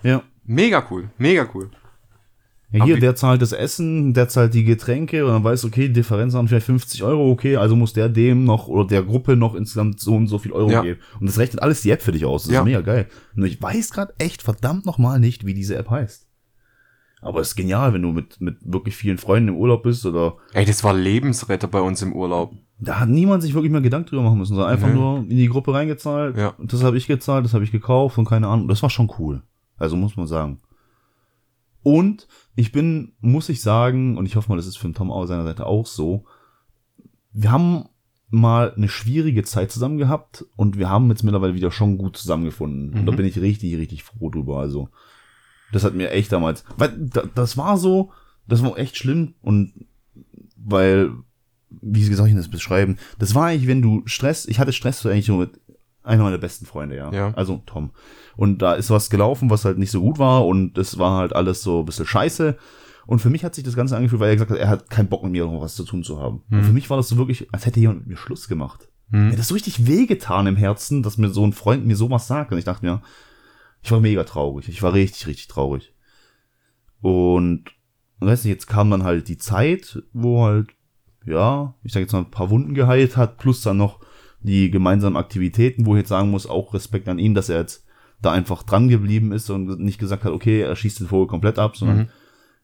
[0.04, 0.22] Ja.
[0.44, 1.70] Mega cool, mega cool.
[2.72, 5.92] Ja, hier, der zahlt das Essen, der zahlt die Getränke und dann weiß, okay, die
[5.94, 9.54] Differenz haben vielleicht 50 Euro, okay, also muss der dem noch oder der Gruppe noch
[9.54, 10.82] insgesamt so und so viel Euro Ja.
[10.82, 11.00] geben.
[11.20, 12.42] Und das rechnet alles die App für dich aus.
[12.44, 12.60] Das Ja.
[12.60, 13.06] ist mega geil.
[13.34, 16.26] Nur ich weiß gerade echt verdammt nochmal nicht, wie diese App heißt.
[17.22, 20.36] Aber es ist genial, wenn du mit, mit wirklich vielen Freunden im Urlaub bist oder
[20.52, 22.52] Ey, das war Lebensretter bei uns im Urlaub.
[22.78, 24.94] Da hat niemand sich wirklich mehr Gedanken drüber machen müssen, sondern einfach Nee.
[24.94, 26.36] nur in die Gruppe reingezahlt.
[26.36, 26.54] Ja.
[26.58, 28.68] Das habe ich gezahlt, das habe ich gekauft und keine Ahnung.
[28.68, 29.42] Das war schon cool.
[29.78, 30.60] Also muss man sagen.
[31.82, 35.10] Und ich bin, muss ich sagen, und ich hoffe mal, das ist für den Tom
[35.10, 36.24] auf seiner Seite auch so,
[37.32, 37.84] wir haben
[38.30, 42.98] mal eine schwierige Zeit zusammen gehabt und wir haben jetzt mittlerweile wieder schon gut zusammengefunden.
[42.98, 43.16] Und da Mhm.
[43.16, 44.58] bin ich richtig, richtig froh drüber.
[44.58, 44.88] Also,
[45.72, 48.10] das hat mir echt damals, weil da, das war so,
[48.48, 49.72] das war echt schlimm und
[50.56, 51.12] weil,
[51.82, 52.98] wie soll ich das beschreiben?
[53.18, 55.60] Das war eigentlich, wenn du Stress, ich hatte Stress so eigentlich nur mit
[56.06, 57.12] einer meiner besten Freunde, ja.
[57.12, 57.32] Ja.
[57.34, 57.90] Also Tom.
[58.36, 61.34] Und da ist was gelaufen, was halt nicht so gut war und es war halt
[61.34, 62.56] alles so ein bisschen scheiße.
[63.06, 65.08] Und für mich hat sich das Ganze angefühlt, weil er gesagt hat, er hat keinen
[65.08, 66.42] Bock mit mir noch was zu tun zu haben.
[66.50, 68.88] Und für mich war das so wirklich, als hätte jemand mit mir Schluss gemacht.
[69.08, 69.32] Mir Hm.
[69.32, 72.50] hat das so richtig wehgetan im Herzen, dass mir so ein Freund mir sowas sagt.
[72.50, 73.00] Und ich dachte mir,
[73.82, 74.68] ich war mega traurig.
[74.68, 75.94] Ich war richtig, richtig traurig.
[77.00, 77.64] Und,
[78.18, 80.70] weißt du, jetzt kam dann halt die Zeit, wo halt,
[81.24, 84.00] ja, ich sag jetzt mal, ein paar Wunden geheilt hat, plus dann noch
[84.46, 87.84] die gemeinsamen Aktivitäten, wo ich jetzt sagen muss, auch Respekt an ihn, dass er jetzt
[88.22, 91.58] da einfach dran geblieben ist und nicht gesagt hat, okay, er schießt den Vogel komplett
[91.58, 92.08] ab, sondern Mhm.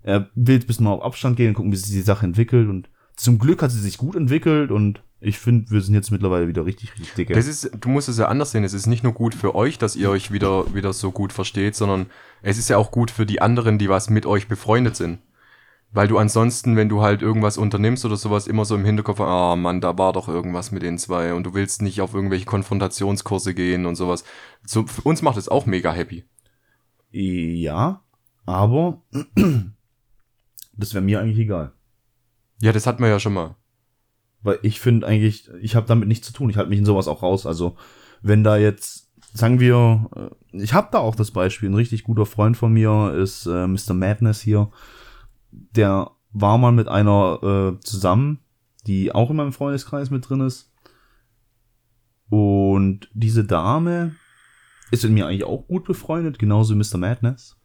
[0.02, 2.24] er will jetzt ein bisschen mal auf Abstand gehen und gucken, wie sich die Sache
[2.24, 2.68] entwickelt.
[2.68, 6.48] Und zum Glück hat sie sich gut entwickelt und ich finde, wir sind jetzt mittlerweile
[6.48, 7.34] wieder richtig, richtig dicke.
[7.34, 8.64] Das ist, du musst es ja anders sehen.
[8.64, 11.76] Es ist nicht nur gut für euch, dass ihr euch wieder, wieder so gut versteht,
[11.76, 12.06] sondern
[12.42, 15.18] es ist ja auch gut für die anderen, die was mit euch befreundet sind.
[15.94, 19.56] Weil du ansonsten, wenn du halt irgendwas unternimmst oder sowas, immer so im Hinterkopf, ah
[19.56, 23.52] Mann, da war doch irgendwas mit den zwei und du willst nicht auf irgendwelche Konfrontationskurse
[23.52, 24.24] gehen und sowas.
[24.64, 26.24] So, für uns macht es auch mega happy.
[27.10, 28.02] Ja,
[28.46, 29.02] aber
[30.76, 31.72] das wäre mir eigentlich egal.
[32.62, 33.56] Ja, das hatten wir ja schon mal.
[34.42, 36.48] Weil ich finde eigentlich, ich habe damit nichts zu tun.
[36.48, 37.44] Ich halte mich in sowas auch raus.
[37.44, 37.76] Also
[38.22, 42.24] wenn da jetzt, sagen wir, äh, ich habe da auch das Beispiel, ein richtig guter
[42.24, 43.92] Freund von mir ist äh, Mr.
[43.92, 44.70] Madness hier.
[45.52, 48.40] Der war mal mit einer äh, zusammen,
[48.86, 50.72] die auch in meinem Freundeskreis mit drin ist.
[52.28, 54.16] Und diese Dame
[54.90, 56.96] ist mit mir eigentlich auch gut befreundet, genauso Mr.
[56.96, 57.58] Madness.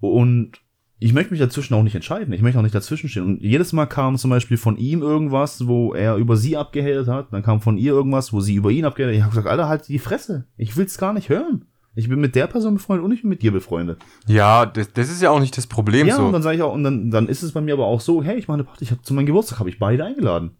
[0.00, 0.60] Und
[0.98, 2.32] ich möchte mich dazwischen auch nicht entscheiden.
[2.32, 3.24] Ich möchte auch nicht dazwischen stehen.
[3.24, 7.32] Und jedes Mal kam zum Beispiel von ihm irgendwas, wo er über sie abgehatet hat.
[7.32, 9.18] Dann kam von ihr irgendwas, wo sie über ihn abgehatet hat.
[9.18, 10.46] Ich habe gesagt, Alter, halt die Fresse.
[10.56, 11.64] Ich will's gar nicht hören.
[11.94, 14.00] Ich bin mit der Person befreundet und ich bin mit dir befreundet.
[14.26, 16.24] Ja, das, das ist ja auch nicht das Problem ja, so.
[16.24, 18.22] und dann sage ich auch, und dann, dann ist es bei mir aber auch so,
[18.22, 20.52] hey, ich mache eine Party, ich hab, zu meinem Geburtstag habe ich beide eingeladen.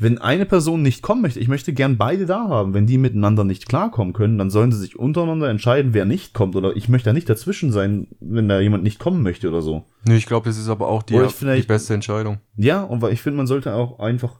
[0.00, 2.72] Wenn eine Person nicht kommen möchte, ich möchte gern beide da haben.
[2.72, 6.54] Wenn die miteinander nicht klarkommen können, dann sollen sie sich untereinander entscheiden, wer nicht kommt.
[6.54, 9.86] Oder ich möchte da nicht dazwischen sein, wenn da jemand nicht kommen möchte oder so.
[10.04, 12.38] nee, ich glaube, das ist aber auch die, die beste Entscheidung.
[12.56, 14.38] Ja, und weil ich finde, man sollte auch einfach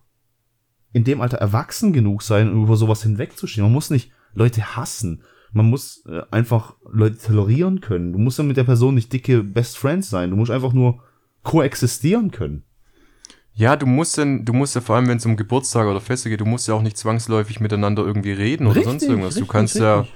[0.93, 3.65] in dem Alter erwachsen genug sein, um über sowas hinwegzustehen.
[3.65, 5.25] Man muss nicht Leute hassen.
[5.53, 8.13] Man muss äh, einfach Leute tolerieren können.
[8.13, 10.31] Du musst ja mit der Person nicht dicke Best Friends sein.
[10.31, 11.03] Du musst einfach nur
[11.43, 12.65] koexistieren können.
[13.55, 16.29] Ja, du musst denn, du musst ja vor allem, wenn es um Geburtstag oder Feste
[16.29, 19.35] geht, du musst ja auch nicht zwangsläufig miteinander irgendwie reden oder sonst irgendwas.
[19.35, 20.15] du richtig, kannst ja, richtig.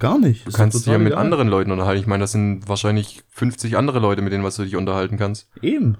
[0.00, 0.44] Gar nicht.
[0.44, 1.20] du Ist kannst dich ja mit egal.
[1.20, 2.00] anderen Leuten unterhalten.
[2.00, 5.48] Ich meine, das sind wahrscheinlich 50 andere Leute, mit denen was du dich unterhalten kannst.
[5.62, 5.96] Eben.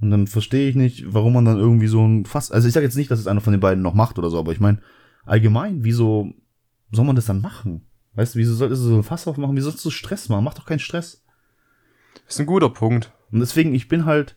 [0.00, 2.50] Und dann verstehe ich nicht, warum man dann irgendwie so ein Fass.
[2.50, 4.38] Also ich sage jetzt nicht, dass es einer von den beiden noch macht oder so,
[4.38, 4.80] aber ich meine,
[5.24, 6.32] allgemein, wieso
[6.90, 7.85] soll man das dann machen?
[8.16, 9.56] Weißt du, wieso solltest du so ein Fass aufmachen?
[9.56, 10.44] Wieso sollst du Stress machen?
[10.44, 11.22] Mach doch keinen Stress.
[12.26, 13.12] ist ein guter Punkt.
[13.30, 14.36] Und deswegen, ich bin halt,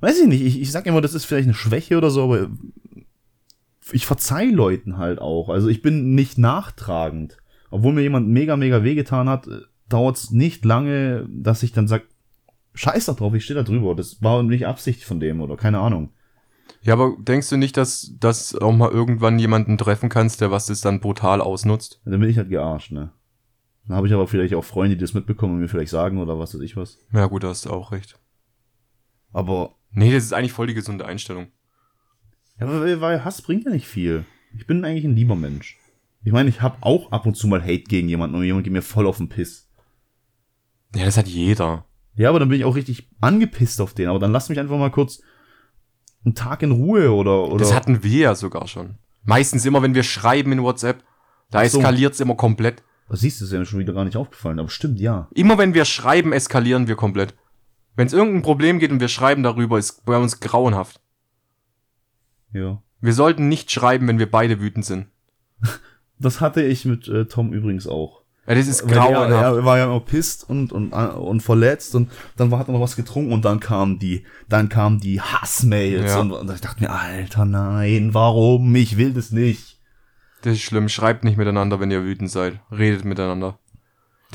[0.00, 2.48] weiß ich nicht, ich, ich sag immer, das ist vielleicht eine Schwäche oder so, aber
[3.90, 5.48] ich verzeih Leuten halt auch.
[5.48, 7.38] Also ich bin nicht nachtragend.
[7.70, 9.48] Obwohl mir jemand mega, mega wehgetan hat,
[9.88, 12.04] dauert es nicht lange, dass ich dann sag,
[12.74, 13.96] scheiß doch drauf, ich stehe da drüber.
[13.96, 16.10] Das war nicht Absicht von dem oder keine Ahnung.
[16.82, 20.66] Ja, aber denkst du nicht, dass, dass auch mal irgendwann jemanden treffen kannst, der was
[20.66, 22.00] das dann brutal ausnutzt?
[22.04, 23.12] Dann bin ich halt gearscht, ne?
[23.86, 26.38] Dann habe ich aber vielleicht auch Freunde, die das mitbekommen und mir vielleicht sagen oder
[26.38, 26.98] was weiß ich was.
[27.12, 28.18] Ja gut, da hast du auch recht.
[29.32, 31.48] Aber, Nee, das ist eigentlich voll die gesunde Einstellung.
[32.58, 34.24] ja, weil, weil Hass bringt ja nicht viel.
[34.56, 35.78] Ich bin eigentlich ein lieber Mensch.
[36.24, 38.72] Ich meine, ich habe auch ab und zu mal Hate gegen jemanden und jemand geht
[38.72, 39.68] mir voll auf den Piss.
[40.94, 41.84] Ja, das hat jeder.
[42.14, 44.08] Ja, aber dann bin ich auch richtig angepisst auf den.
[44.08, 45.22] Aber dann lass mich einfach mal kurz
[46.24, 47.58] einen Tag in Ruhe oder, oder.
[47.58, 48.96] Das hatten wir ja sogar schon.
[49.24, 51.02] Meistens immer, wenn wir schreiben in WhatsApp,
[51.50, 51.78] da so.
[51.78, 52.82] eskaliert's immer komplett.
[53.08, 54.58] Was siehst du, ist ja schon wieder gar nicht aufgefallen.
[54.58, 55.28] Aber stimmt, ja.
[55.34, 57.34] Immer wenn wir schreiben, eskalieren wir komplett.
[57.94, 61.00] Wenn es irgendein Problem geht und wir schreiben darüber, ist bei uns grauenhaft.
[62.52, 62.82] Ja.
[63.00, 65.06] Wir sollten nicht schreiben, wenn wir beide wütend sind.
[66.18, 68.21] Das hatte ich mit äh, Tom übrigens auch.
[68.46, 72.10] Ja, das ist Weil er, er war ja immer pisst und, und, und verletzt und
[72.36, 76.20] dann hat er noch was getrunken und dann kam die, dann kamen die Hassmails Ja.
[76.20, 78.74] und, und ich dachte mir, Alter, nein, warum?
[78.74, 79.78] Ich will das nicht.
[80.42, 80.88] Das ist schlimm.
[80.88, 82.58] Schreibt nicht miteinander, wenn ihr wütend seid.
[82.72, 83.58] Redet miteinander.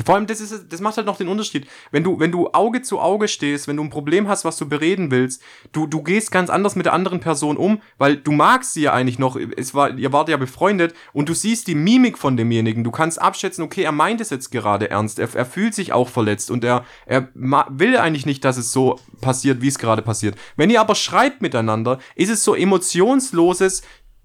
[0.06, 1.68] Vor allem, das, ist, das macht halt noch den Unterschied.
[1.92, 4.68] Wenn du, wenn du Auge zu Auge stehst, wenn du ein Problem hast, was du
[4.68, 5.42] bereden willst,
[5.72, 8.94] du, du gehst ganz anders mit der anderen Person um, weil du magst sie ja
[8.94, 12.84] eigentlich noch, es war, ihr wart ja befreundet und du siehst die Mimik von demjenigen.
[12.84, 16.10] Du kannst abschätzen, okay, er meint es jetzt gerade ernst, er, er fühlt sich auch
[16.10, 20.36] verletzt und er, er will eigentlich nicht, dass es so passiert, wie es gerade passiert.
[20.56, 23.82] Wenn ihr aber schreibt miteinander, ist es so emotionsloses,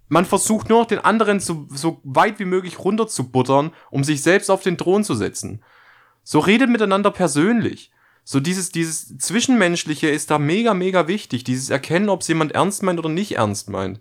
[0.08, 4.04] man versucht nur noch den anderen so, so weit wie möglich runter zu buttern, um
[4.04, 5.62] sich selbst auf den Thron zu setzen.
[6.22, 7.90] So redet miteinander persönlich.
[8.24, 11.44] So dieses, dieses Zwischenmenschliche ist da mega, mega wichtig.
[11.44, 14.00] Dieses Erkennen, ob es jemand ernst meint oder nicht ernst meint.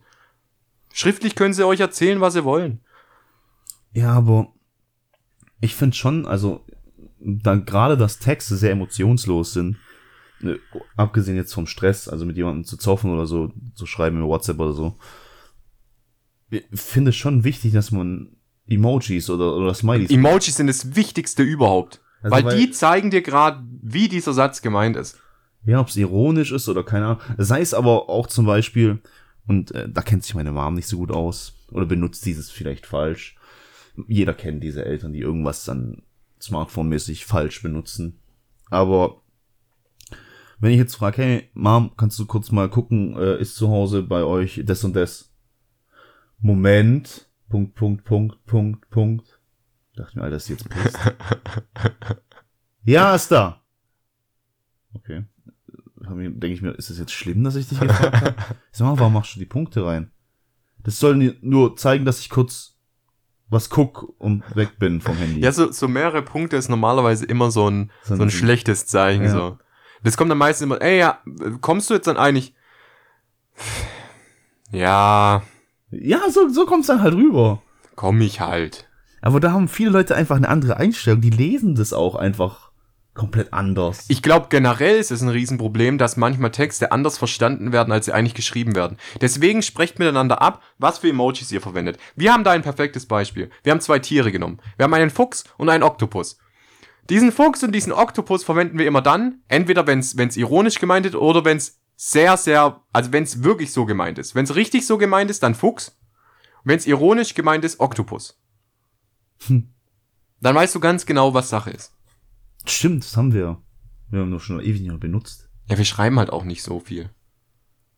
[0.93, 2.81] Schriftlich können sie euch erzählen, was sie wollen.
[3.93, 4.53] Ja, aber
[5.59, 6.65] ich finde schon, also
[7.19, 9.77] da gerade, dass Texte sehr emotionslos sind,
[10.39, 10.59] ne,
[10.97, 14.59] abgesehen jetzt vom Stress, also mit jemandem zu zoffen oder so, zu schreiben über WhatsApp
[14.59, 14.97] oder so,
[16.73, 18.35] finde es schon wichtig, dass man
[18.67, 20.09] Emojis oder, oder Smileys.
[20.09, 22.01] Emojis sind das Wichtigste überhaupt.
[22.21, 25.17] Also weil, weil die zeigen dir gerade, wie dieser Satz gemeint ist.
[25.65, 27.21] Ja, ob es ironisch ist oder keine Ahnung.
[27.37, 28.99] Sei es aber auch zum Beispiel,
[29.47, 32.85] und äh, da kennt sich meine Mom nicht so gut aus, oder benutzt dieses vielleicht
[32.85, 33.35] falsch.
[34.07, 36.03] Jeder kennt diese Eltern, die irgendwas dann
[36.41, 38.19] Smartphone-mäßig falsch benutzen.
[38.69, 39.21] Aber
[40.59, 44.03] wenn ich jetzt frage, hey, Mom, kannst du kurz mal gucken, äh, ist zu Hause
[44.03, 45.30] bei euch das und das?
[46.41, 49.39] Moment, Punkt, Punkt, Punkt, Punkt, Punkt.
[49.95, 50.97] dachte mir, Alter, ist jetzt Post.
[52.83, 53.61] ja, ist da.
[54.93, 55.25] Okay.
[55.97, 58.35] Denke ich mir, ist es jetzt schlimm, dass ich dich gefragt habe?
[58.49, 60.11] Ich sag mal, warum machst du die Punkte rein?
[60.79, 62.75] Das soll nur zeigen, dass ich kurz
[63.49, 65.41] was guck und weg bin vom Handy.
[65.41, 68.87] Ja, so, so mehrere Punkte ist normalerweise immer so ein, so ein, so ein schlechtes
[68.87, 69.29] Zeichen, ja.
[69.29, 69.59] so.
[70.03, 71.21] Das kommt dann meistens immer, ey, ja,
[71.59, 72.55] kommst du jetzt dann eigentlich?
[74.71, 75.43] Ja,
[75.91, 77.61] ja, so, so kommt's dann halt rüber.
[77.95, 78.87] Komm ich halt.
[79.21, 81.21] Aber da haben viele Leute einfach eine andere Einstellung.
[81.21, 82.71] Die lesen das auch einfach
[83.13, 84.05] komplett anders.
[84.07, 88.13] Ich glaube, generell ist es ein Riesenproblem, dass manchmal Texte anders verstanden werden, als sie
[88.13, 88.97] eigentlich geschrieben werden.
[89.19, 91.97] Deswegen sprecht miteinander ab, was für Emojis ihr verwendet.
[92.15, 93.49] Wir haben da ein perfektes Beispiel.
[93.63, 94.59] Wir haben zwei Tiere genommen.
[94.77, 96.37] Wir haben einen Fuchs und einen Oktopus.
[97.09, 101.15] Diesen Fuchs und diesen Oktopus verwenden wir immer dann, entweder wenn es ironisch gemeint ist
[101.15, 104.33] oder wenn es sehr, sehr, also wenn es wirklich so gemeint ist.
[104.33, 105.99] Wenn es richtig so gemeint ist, dann Fuchs.
[106.63, 108.41] Wenn es ironisch gemeint ist, Oktopus.
[109.45, 109.71] Hm.
[110.39, 111.93] Dann weißt du ganz genau, was Sache ist.
[112.65, 113.61] Stimmt, das haben wir.
[114.09, 115.47] Wir haben doch schon ewig nicht mehr benutzt.
[115.69, 117.11] Ja, wir schreiben halt auch nicht so viel.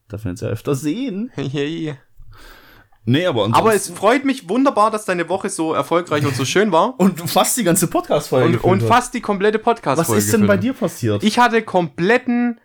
[0.10, 1.32] Darf wir uns ja öfter sehen.
[1.36, 1.98] Hey.
[3.06, 6.74] Nee, aber Aber es freut mich wunderbar, dass deine Woche so erfolgreich und so schön
[6.74, 6.96] war.
[7.00, 8.60] und fast die ganze Podcast-Folge.
[8.60, 10.18] Und, und fast die komplette Podcast-Folge.
[10.18, 11.24] Was ist denn bei dir passiert?
[11.24, 12.60] Ich hatte kompletten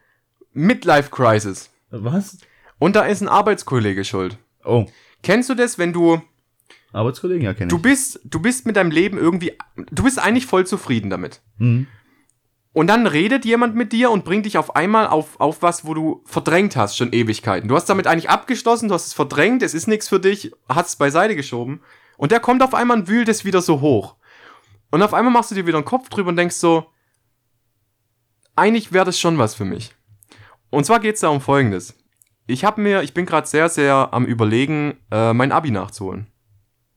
[0.59, 1.70] Midlife Crisis.
[1.90, 2.38] Was?
[2.78, 4.38] Und da ist ein Arbeitskollege schuld.
[4.64, 4.86] Oh.
[5.22, 6.20] Kennst du das, wenn du
[6.92, 7.70] Arbeitskollegen, ja, kenn ich.
[7.70, 11.42] Du bist, du bist mit deinem Leben irgendwie, du bist eigentlich voll zufrieden damit.
[11.59, 11.86] Mhm.
[12.72, 15.94] Und dann redet jemand mit dir und bringt dich auf einmal auf, auf was, wo
[15.94, 17.68] du verdrängt hast, schon Ewigkeiten.
[17.68, 20.88] Du hast damit eigentlich abgeschlossen, du hast es verdrängt, es ist nichts für dich, hast
[20.88, 21.80] es beiseite geschoben.
[22.16, 24.16] Und der kommt auf einmal und wühlt es wieder so hoch.
[24.90, 26.86] Und auf einmal machst du dir wieder einen Kopf drüber und denkst so,
[28.54, 29.94] eigentlich wäre das schon was für mich.
[30.70, 31.94] Und zwar geht es da um Folgendes.
[32.46, 36.28] Ich habe mir, ich bin gerade sehr, sehr am überlegen, äh, mein Abi nachzuholen.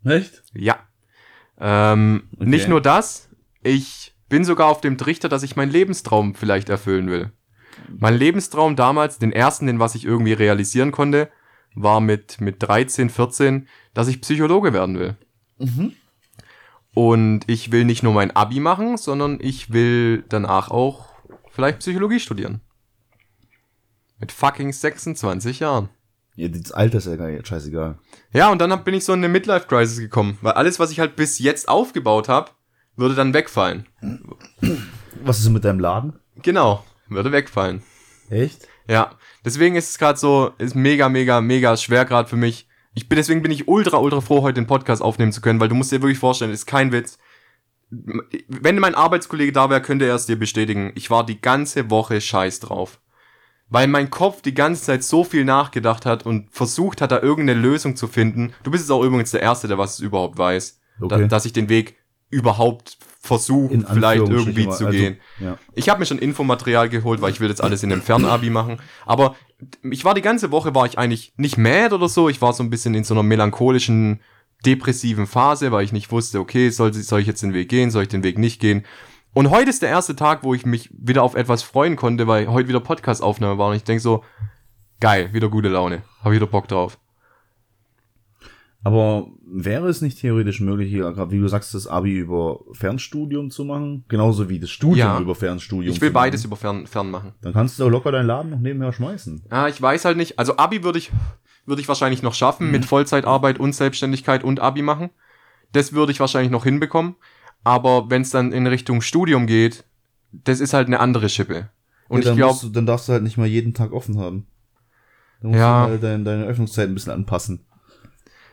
[0.06, 0.44] Echt?
[0.54, 0.80] Ja.
[1.60, 2.46] Ähm, okay.
[2.50, 3.30] Nicht nur das,
[3.62, 7.32] ich bin sogar auf dem Trichter, dass ich meinen Lebenstraum vielleicht erfüllen will.
[7.90, 11.30] Mein Lebenstraum damals, den ersten, den was ich irgendwie realisieren konnte,
[11.76, 15.18] war mit, mit 13, 14, dass ich Psychologe werden will.
[15.58, 15.94] Mhm.
[16.94, 21.10] Und ich will nicht nur mein Abi machen, sondern ich will danach auch
[21.52, 22.62] vielleicht Psychologie studieren.
[24.22, 25.90] Mit fucking 26 Jahren.
[26.36, 27.98] Ja, das Alter ist ja gar nicht scheißegal.
[28.32, 30.38] Ja, und dann bin ich so in eine Midlife-Crisis gekommen.
[30.42, 32.52] Weil alles, was ich halt bis jetzt aufgebaut habe,
[32.96, 33.88] würde dann wegfallen.
[35.24, 36.14] Was ist mit deinem Laden?
[36.44, 37.82] Genau, würde wegfallen.
[38.30, 38.68] Echt?
[38.88, 42.68] Ja, deswegen ist es gerade so, ist mega, mega, mega schwer gerade für mich.
[42.94, 45.70] Ich bin, deswegen bin ich ultra, ultra froh, heute den Podcast aufnehmen zu können, weil
[45.70, 47.18] du musst dir wirklich vorstellen, ist kein Witz.
[47.90, 50.92] Wenn mein Arbeitskollege da wäre, könnte er es dir bestätigen.
[50.96, 53.00] Ich war die ganze Woche scheiß drauf
[53.72, 57.60] weil mein Kopf die ganze Zeit so viel nachgedacht hat und versucht hat, da irgendeine
[57.60, 58.54] Lösung zu finden.
[58.64, 61.22] Du bist jetzt auch übrigens der Erste, der was überhaupt weiß, okay.
[61.22, 61.96] da, dass ich den Weg
[62.30, 65.18] überhaupt versuche, vielleicht irgendwie zu also, gehen.
[65.40, 65.58] Ja.
[65.74, 68.78] Ich habe mir schon Infomaterial geholt, weil ich will jetzt alles in einem Fernabi machen.
[69.06, 69.36] Aber
[69.90, 72.30] ich war die ganze Woche, war ich eigentlich nicht mad oder so.
[72.30, 74.22] Ich war so ein bisschen in so einer melancholischen,
[74.66, 78.04] depressiven Phase, weil ich nicht wusste, okay, soll, soll ich jetzt den Weg gehen, soll
[78.04, 78.86] ich den Weg nicht gehen.
[79.34, 82.48] Und heute ist der erste Tag, wo ich mich wieder auf etwas freuen konnte, weil
[82.48, 83.70] heute wieder Podcast-Aufnahme war.
[83.70, 84.24] Und ich denke so,
[85.00, 86.04] geil, wieder gute Laune.
[86.24, 86.98] Hab wieder Bock drauf.
[88.84, 93.64] Aber wäre es nicht theoretisch möglich, hier, wie du sagst, das Abi über Fernstudium zu
[93.64, 94.06] machen?
[94.08, 95.20] Genauso wie das Studium Ja.
[95.20, 95.94] über Fernstudium.
[95.94, 97.34] Ich will beides über fern, fern machen.
[97.42, 99.44] Dann kannst du doch locker deinen Laden noch nebenher schmeißen.
[99.52, 100.40] Ja, ich weiß halt nicht.
[100.40, 101.12] Also Abi würde ich,
[101.68, 105.12] würde ich wahrscheinlich noch schaffen mit Vollzeitarbeit und Selbstständigkeit und Abi machen.
[105.74, 107.16] Das würde ich wahrscheinlich noch hinbekommen.
[107.64, 109.84] Aber wenn es dann in Richtung Studium geht,
[110.32, 111.70] das ist halt eine andere Schippe.
[112.08, 114.48] Und ja, dann, ich glaube, dann darfst du halt nicht mal jeden Tag offen haben.
[115.42, 115.86] Dann musst Ja.
[115.86, 117.66] du halt deine, deine Öffnungszeit ein bisschen anpassen.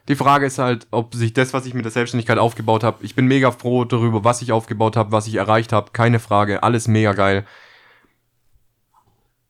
[0.09, 3.15] die Frage ist halt, ob sich das, was ich mit der Selbstständigkeit aufgebaut habe, ich
[3.15, 6.89] bin mega froh darüber, was ich aufgebaut habe, was ich erreicht habe, keine Frage, alles
[6.89, 7.45] mega geil.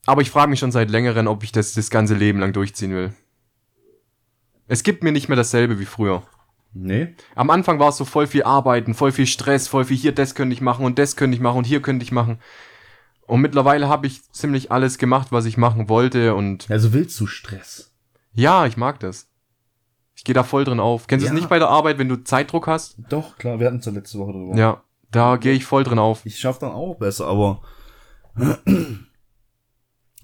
[0.07, 2.93] Aber ich frage mich schon seit längerem, ob ich das das ganze Leben lang durchziehen
[2.93, 3.13] will.
[4.67, 6.23] Es gibt mir nicht mehr dasselbe wie früher.
[6.73, 7.15] Nee?
[7.35, 10.35] Am Anfang war es so voll viel Arbeiten, voll viel Stress, voll viel hier, das
[10.35, 12.39] könnte ich machen und das könnte ich machen und hier könnte ich machen.
[13.27, 17.27] Und mittlerweile habe ich ziemlich alles gemacht, was ich machen wollte und Also willst du
[17.27, 17.93] Stress?
[18.33, 19.27] ja, ich mag das.
[20.15, 21.07] Ich gehe da voll drin auf.
[21.07, 21.33] Kennst du Ja.
[21.35, 22.97] es nicht bei der Arbeit, wenn du Zeitdruck hast?
[23.09, 24.57] Doch, klar, wir hatten es ja letzte Woche drüber.
[24.57, 26.25] Ja, da gehe ich voll drin auf.
[26.27, 27.63] Ich schaff dann auch besser, aber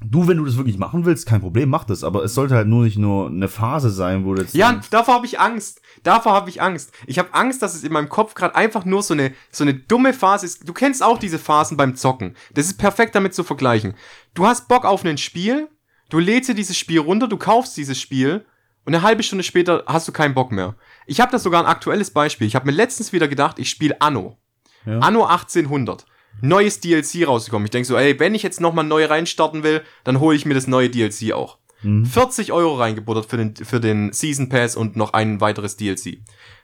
[0.04, 2.04] du, wenn du das wirklich machen willst, kein Problem, mach das.
[2.04, 5.14] Aber es sollte halt nur nicht nur eine Phase sein, wo du jetzt Ja, davor
[5.14, 5.80] habe ich Angst.
[6.02, 6.92] Davor habe ich Angst.
[7.06, 9.74] Ich habe Angst, dass es in meinem Kopf gerade einfach nur so eine so eine
[9.74, 10.68] dumme Phase ist.
[10.68, 12.36] Du kennst auch diese Phasen beim Zocken.
[12.54, 13.94] Das ist perfekt damit zu vergleichen.
[14.34, 15.68] Du hast Bock auf ein Spiel,
[16.10, 18.44] du lädst dir dieses Spiel runter, du kaufst dieses Spiel
[18.84, 20.74] und eine halbe Stunde später hast du keinen Bock mehr.
[21.06, 22.46] Ich habe da sogar ein aktuelles Beispiel.
[22.46, 24.36] Ich habe mir letztens wieder gedacht, ich spiele Anno.
[24.84, 24.98] Ja.
[24.98, 26.04] Anno 1800.
[26.40, 27.66] Neues DLC rausgekommen.
[27.66, 30.54] Ich denk so, ey, wenn ich jetzt nochmal neu reinstarten will, dann hole ich mir
[30.54, 31.58] das neue DLC auch.
[31.82, 32.06] Mhm.
[32.06, 36.18] 40 Euro reingebuttert für den, für den Season Pass und noch ein weiteres DLC.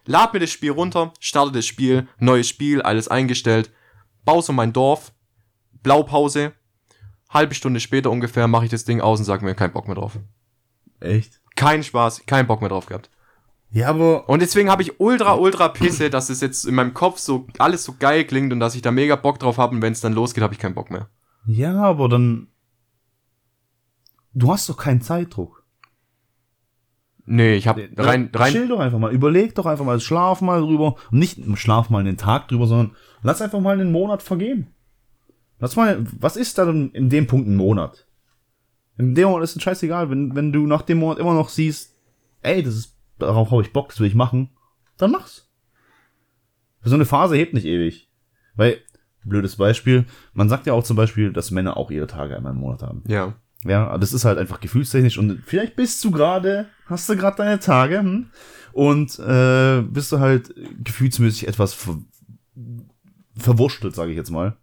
[0.06, 3.70] Lad mir das Spiel runter, starte das Spiel, neues Spiel, alles eingestellt,
[4.24, 5.12] baue so mein Dorf,
[5.82, 6.52] Blaupause,
[7.28, 9.96] halbe Stunde später ungefähr mache ich das Ding aus und sage mir, kein Bock mehr
[9.96, 10.18] drauf.
[11.00, 11.40] echt?
[11.56, 13.10] Kein Spaß, kein Bock mehr drauf gehabt.
[13.72, 17.18] Ja, aber Und deswegen habe ich ultra, ultra Pisse, dass es jetzt in meinem Kopf
[17.18, 19.92] so alles so geil klingt und dass ich da mega Bock drauf habe und wenn
[19.92, 21.08] es dann losgeht, habe ich keinen Bock mehr.
[21.46, 22.48] ja, aber dann
[24.32, 25.64] du hast doch keinen Zeitdruck.
[27.26, 30.60] Nee, ich habe rein, rein, Chill doch einfach mal, überleg doch einfach mal, schlaf mal
[30.62, 30.96] drüber.
[31.12, 34.74] Und nicht schlaf mal einen Tag drüber, sondern lass einfach mal einen Monat vergehen.
[35.60, 38.08] Lass mal, was ist da denn in dem Punkt ein Monat?
[38.98, 41.94] In dem Monat ist es scheißegal, wenn, wenn du nach dem Monat immer noch siehst,
[42.42, 44.50] ey, das ist, darauf habe ich Bock, das will ich machen,
[44.96, 45.50] dann mach's.
[46.82, 48.10] So eine Phase hebt nicht ewig.
[48.56, 48.78] Weil,
[49.24, 52.58] blödes Beispiel, man sagt ja auch zum Beispiel, dass Männer auch ihre Tage einmal im
[52.58, 53.04] Monat haben.
[53.06, 53.34] ja.
[53.64, 57.60] Ja, das ist halt einfach gefühlstechnisch und vielleicht bist du gerade, hast du gerade deine
[57.60, 58.30] Tage hm?
[58.72, 61.98] und äh, bist du halt gefühlsmäßig etwas ver
[63.36, 64.56] verwurschtelt, sage ich jetzt mal.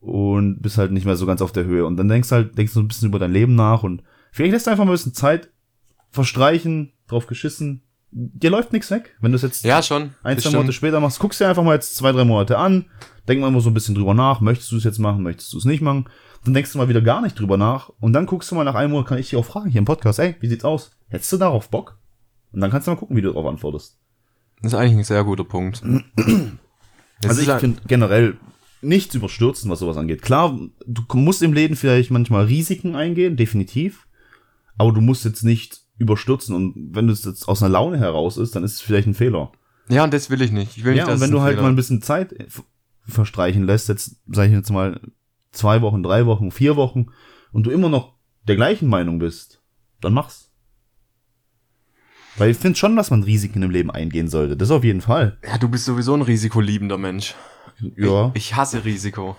[0.00, 1.84] Und bist halt nicht mehr so ganz auf der Höhe.
[1.84, 4.02] Und dann denkst halt, denkst du ein bisschen über dein Leben nach und
[4.32, 5.50] vielleicht lässt du einfach mal ein bisschen Zeit
[6.10, 7.82] verstreichen, drauf geschissen.
[8.12, 9.16] Dir läuft nichts weg.
[9.20, 10.14] Wenn du es jetzt Ja, schon.
[10.22, 10.50] ein, zwei.
[10.50, 12.86] Monate später machst, guckst dir einfach mal jetzt zwei, drei Monate an,
[13.28, 15.58] denk mal immer so ein bisschen drüber nach, möchtest du es jetzt machen, möchtest du
[15.58, 16.06] es nicht machen,
[16.44, 18.74] dann denkst du mal wieder gar nicht drüber nach und dann guckst du mal nach
[18.74, 20.90] einem Monat, kann ich dich auch fragen hier im Podcast, ey, wie sieht's aus?
[21.08, 21.98] Hättest du darauf Bock?
[22.52, 23.96] Und dann kannst du mal gucken, wie du darauf antwortest.
[24.60, 25.82] Das ist eigentlich ein sehr guter Punkt.
[27.22, 28.38] Also ich finde generell
[28.82, 30.22] nichts überstürzen, was sowas angeht.
[30.22, 34.06] Klar, du musst im Leben vielleicht manchmal Risiken eingehen, definitiv,
[34.78, 38.56] aber du musst jetzt nicht überstürzen und wenn es jetzt aus einer Laune heraus ist,
[38.56, 39.52] dann ist es vielleicht ein Fehler.
[39.88, 40.76] ja, und das will ich nicht.
[40.76, 42.34] Ich will Ja, nicht, und wenn du halt Fehler- mal ein bisschen Zeit
[43.06, 45.00] verstreichen lässt, jetzt sage ich jetzt mal
[45.52, 47.06] zwei Wochen, drei Wochen, vier Wochen
[47.52, 48.14] und du immer noch
[48.48, 49.62] der gleichen Meinung bist,
[50.00, 50.50] dann mach's.
[52.36, 54.56] Weil ich finde schon, dass man Risiken im Leben eingehen sollte.
[54.56, 55.38] Das auf jeden Fall.
[55.46, 57.34] Ja, du bist sowieso ein risikoliebender Mensch.
[57.96, 58.30] Ja.
[58.34, 59.36] Ich, ich hasse Risiko.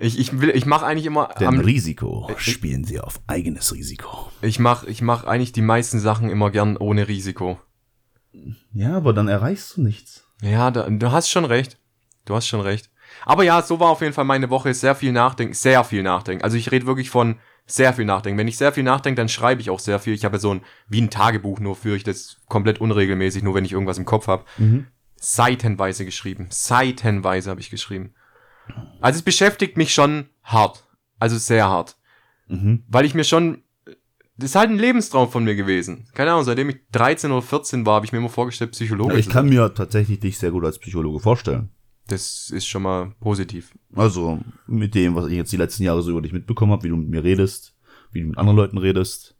[0.00, 4.30] Ich, ich will, ich mache eigentlich immer, Denn am, Risiko spielen sie auf eigenes Risiko.
[4.40, 7.60] ich mache, ich mache eigentlich die meisten Sachen immer gern ohne Risiko.
[8.72, 10.24] Ja, aber dann erreichst du nichts.
[10.42, 11.78] Ja, da, du hast schon recht.
[12.24, 12.90] Du hast schon recht.
[13.26, 14.72] Aber ja, so war auf jeden Fall meine Woche.
[14.72, 16.44] Sehr viel Nachdenken, sehr viel Nachdenken.
[16.44, 17.36] Also ich rede wirklich von
[17.66, 18.38] sehr viel Nachdenken.
[18.38, 20.14] Wenn ich sehr viel nachdenke, dann schreibe ich auch sehr viel.
[20.14, 23.54] Ich habe ja so ein, wie ein Tagebuch, nur führe ich das komplett unregelmäßig, nur
[23.54, 24.44] wenn ich irgendwas im Kopf habe.
[25.16, 26.46] Seitenweise geschrieben.
[26.48, 28.14] Seitenweise habe ich geschrieben.
[29.00, 30.84] Also es beschäftigt mich schon hart.
[31.18, 31.96] Also sehr hart.
[32.48, 32.84] Mhm.
[32.88, 33.62] Weil ich mir schon,
[34.36, 36.08] das ist halt ein Lebenstraum von mir gewesen.
[36.14, 39.26] Keine Ahnung, seitdem ich 13 oder 14 war, habe ich mir immer vorgestellt, Psychologe Ich
[39.26, 41.70] zu kann mir tatsächlich dich sehr gut als Psychologe vorstellen.
[42.08, 43.72] Das ist schon mal positiv.
[43.94, 46.88] Also mit dem, was ich jetzt die letzten Jahre so über dich mitbekommen habe, wie
[46.88, 47.76] du mit mir redest,
[48.10, 49.36] wie du mit anderen Leuten redest.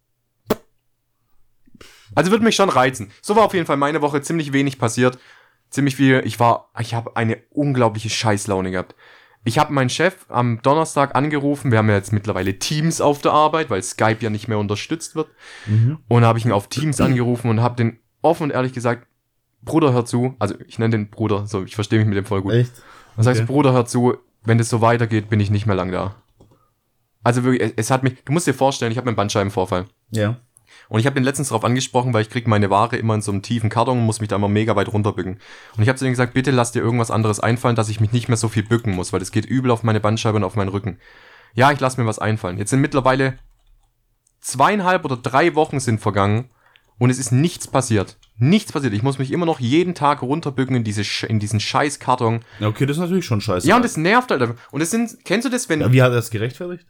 [2.14, 3.11] Also wird mich schon reizen.
[3.22, 5.18] So war auf jeden Fall meine Woche ziemlich wenig passiert.
[5.70, 6.22] Ziemlich viel.
[6.24, 8.95] Ich war, ich habe eine unglaubliche Scheißlaune gehabt.
[9.45, 11.70] Ich habe meinen Chef am Donnerstag angerufen.
[11.70, 15.14] Wir haben ja jetzt mittlerweile Teams auf der Arbeit, weil Skype ja nicht mehr unterstützt
[15.14, 15.28] wird.
[16.09, 19.07] Und da habe ich ihn auf Teams angerufen und habe den offen und ehrlich gesagt,
[19.62, 20.34] Bruder, hör zu.
[20.38, 22.53] Also ich nenne den Bruder, so ich verstehe mich mit dem voll gut.
[22.53, 22.72] Echt?
[23.16, 23.53] Du, Okay.
[23.53, 26.16] Bruder, hör zu, wenn das so weitergeht, bin ich nicht mehr lang da.
[27.22, 29.86] Also wirklich, es, es hat mich, du musst dir vorstellen, ich habe einen Bandscheibenvorfall.
[30.11, 30.36] Ja.
[30.91, 33.30] Und ich habe den letztens darauf angesprochen, weil ich krieg meine Ware immer in so
[33.30, 35.38] einem tiefen Karton und muss mich da immer mega weit runterbücken.
[35.76, 38.12] Und ich habe zu denen gesagt, bitte lass dir irgendwas anderes einfallen, dass ich mich
[38.12, 40.57] nicht mehr so viel bücken muss, weil das geht übel auf meine Bandscheibe und auf
[40.57, 40.99] meinen Rücken.
[41.55, 42.59] Ja, ich lass mir was einfallen.
[42.59, 43.38] Jetzt sind mittlerweile
[44.41, 46.51] zweieinhalb oder drei Wochen sind vergangen
[46.99, 48.18] und es ist nichts passiert.
[48.36, 48.93] Nichts passiert.
[48.93, 52.41] Ich muss mich immer noch jeden Tag runterbücken in, diese, in diesen scheiß Karton.
[52.59, 53.68] Ja, okay, das ist natürlich schon scheiße.
[53.68, 54.43] Ja, und das nervt halt.
[54.72, 56.86] Und es sind, kennst du das, wenn Ja, wie hat er das gerechtfertigt?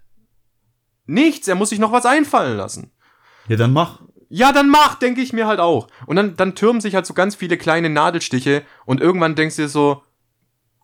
[1.06, 2.92] nichts, er muss sich noch was einfallen lassen.
[3.50, 3.98] Ja, dann mach.
[4.28, 5.88] Ja, dann mach, denke ich mir halt auch.
[6.06, 9.62] Und dann, dann türmen sich halt so ganz viele kleine Nadelstiche und irgendwann denkst du
[9.62, 10.02] dir so,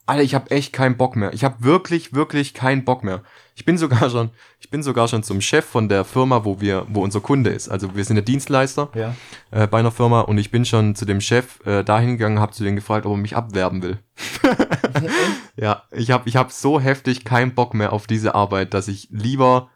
[0.05, 1.33] Alter, ich habe echt keinen Bock mehr.
[1.33, 3.23] Ich habe wirklich, wirklich keinen Bock mehr.
[3.55, 6.87] Ich bin sogar schon, ich bin sogar schon zum Chef von der Firma, wo wir,
[6.89, 7.69] wo unser Kunde ist.
[7.69, 9.15] Also wir sind der Dienstleister Ja.
[9.53, 12.51] äh, bei einer Firma und ich bin schon zu dem Chef äh, dahin gegangen, habe
[12.51, 13.99] zu denen gefragt, ob er mich abwerben will.
[15.57, 19.07] ja, ich habe ich hab so heftig keinen Bock mehr auf diese Arbeit, dass ich
[19.13, 19.71] lieber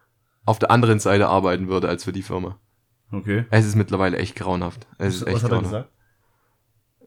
[0.44, 2.56] auf der anderen Seite arbeiten würde als für die Firma.
[3.12, 3.44] Okay.
[3.50, 4.86] Es ist mittlerweile echt grauenhaft.
[4.98, 5.90] Es ist echt Was hat er gesagt?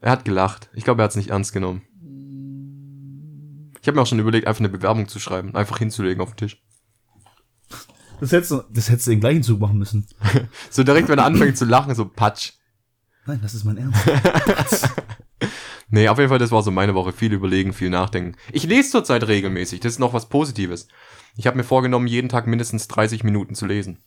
[0.02, 0.70] Er hat gelacht.
[0.74, 1.82] Ich glaube, er hat es nicht ernst genommen.
[3.82, 6.38] Ich habe mir auch schon überlegt, einfach eine Bewerbung zu schreiben, einfach hinzulegen auf den
[6.38, 6.62] Tisch.
[8.20, 10.08] Das hättest du, das hättest du den gleichen Zug machen müssen.
[10.70, 12.54] So direkt, wenn er anfängt zu lachen, so patsch.
[13.26, 14.90] Nein, das ist mein Ernst.
[15.90, 17.14] Nee, auf jeden Fall, das war so meine Woche.
[17.14, 18.36] Viel überlegen, viel nachdenken.
[18.52, 19.80] Ich lese zurzeit regelmäßig.
[19.80, 20.88] Das ist noch was Positives.
[21.38, 24.00] Ich habe mir vorgenommen, jeden Tag mindestens 30 Minuten zu lesen.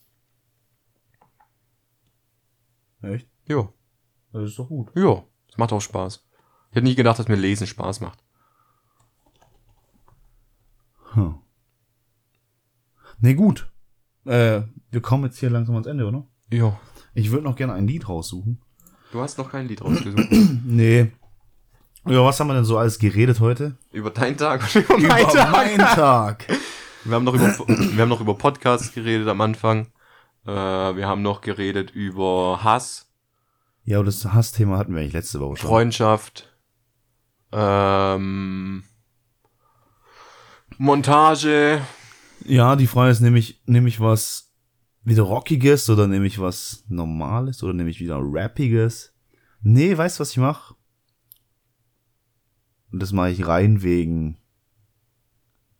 [3.03, 3.28] Echt?
[3.47, 3.72] Jo,
[4.32, 4.90] Das ist doch gut.
[4.94, 5.28] jo.
[5.49, 6.24] Das macht auch Spaß.
[6.70, 8.18] Ich hätte nie gedacht, dass mir Lesen Spaß macht.
[11.12, 11.36] Hm.
[13.20, 13.70] Nee, gut.
[14.24, 16.26] Äh, wir kommen jetzt hier langsam ans Ende, oder?
[16.53, 16.76] Jo.
[17.14, 18.61] Ich würde noch gerne ein Lied raussuchen.
[19.12, 20.28] Du hast noch kein Lied rausgesucht.
[20.64, 21.12] Nee.
[22.05, 23.76] Über was haben wir denn so alles geredet heute?
[23.90, 26.47] über deinen Tag und über meinen Tag.
[26.47, 26.59] Tag.
[27.05, 29.86] Wir haben noch über, wir haben noch über Podcasts geredet am Anfang.
[30.47, 30.51] Äh,
[30.97, 33.11] wir haben noch geredet über Hass,
[33.84, 35.68] Ja, aber das Hassthema hatten wir eigentlich letzte Woche schon.
[35.68, 36.57] Freundschaft,
[37.53, 38.84] ähm,
[40.78, 41.80] Montage.
[42.44, 44.53] Ja, die Frage ist, nehme ich, nehme ich was
[45.05, 49.12] wieder Rockiges oder nehme ich was Normales oder nehme ich wieder Rappiges?
[49.62, 50.74] Nee, weißt du, was ich mache?
[52.92, 54.36] Und das mache ich rein wegen,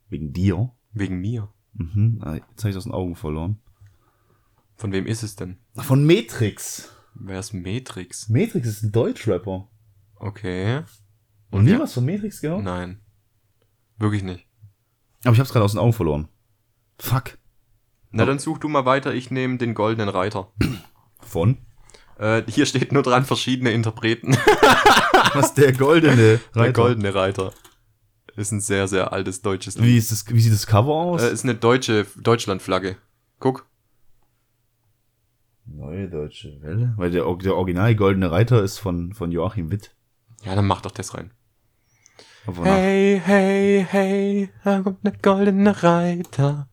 [0.09, 0.73] wegen dir.
[0.93, 1.53] Wegen mir.
[1.75, 2.21] Mhm.
[2.23, 3.59] Ah, Jetzt habe ich aus den Augen verloren.
[4.77, 5.59] Von wem ist es denn?
[5.75, 6.91] Von Matrix.
[7.15, 8.29] Wer ist Matrix?
[8.29, 9.69] Matrix ist ein Deutschrapper.
[10.17, 10.83] Okay.
[11.51, 11.81] Und nie ja.
[11.81, 12.63] was von Matrix gehört?
[12.63, 13.01] Nein.
[13.99, 14.47] Wirklich nicht.
[15.25, 16.29] Aber ich habe es gerade aus den Augen verloren.
[16.99, 17.39] Fuck.
[18.11, 19.15] Na, dann such du mal weiter.
[19.15, 20.53] Ich nehme den goldenen Reiter.
[21.21, 21.59] Von?
[22.19, 24.33] Äh, hier steht nur dran verschiedene Interpreten.
[25.35, 27.53] Was der goldene Der goldene Reiter.
[28.37, 29.85] Ist ein sehr, sehr altes deutsches Lied.
[29.85, 31.23] Wie ist das, wie sieht das Cover aus?
[31.23, 32.97] Äh, ist eine deutsche Deutschlandflagge.
[33.39, 33.67] Guck.
[35.67, 36.95] Neue Deutsche Welle?
[36.97, 39.95] Weil der, der original goldene Reiter ist von, von Joachim Witt.
[40.45, 41.33] Ja, dann mach doch das rein.
[42.63, 46.69] Hey, hey, hey, da kommt der goldene Reiter.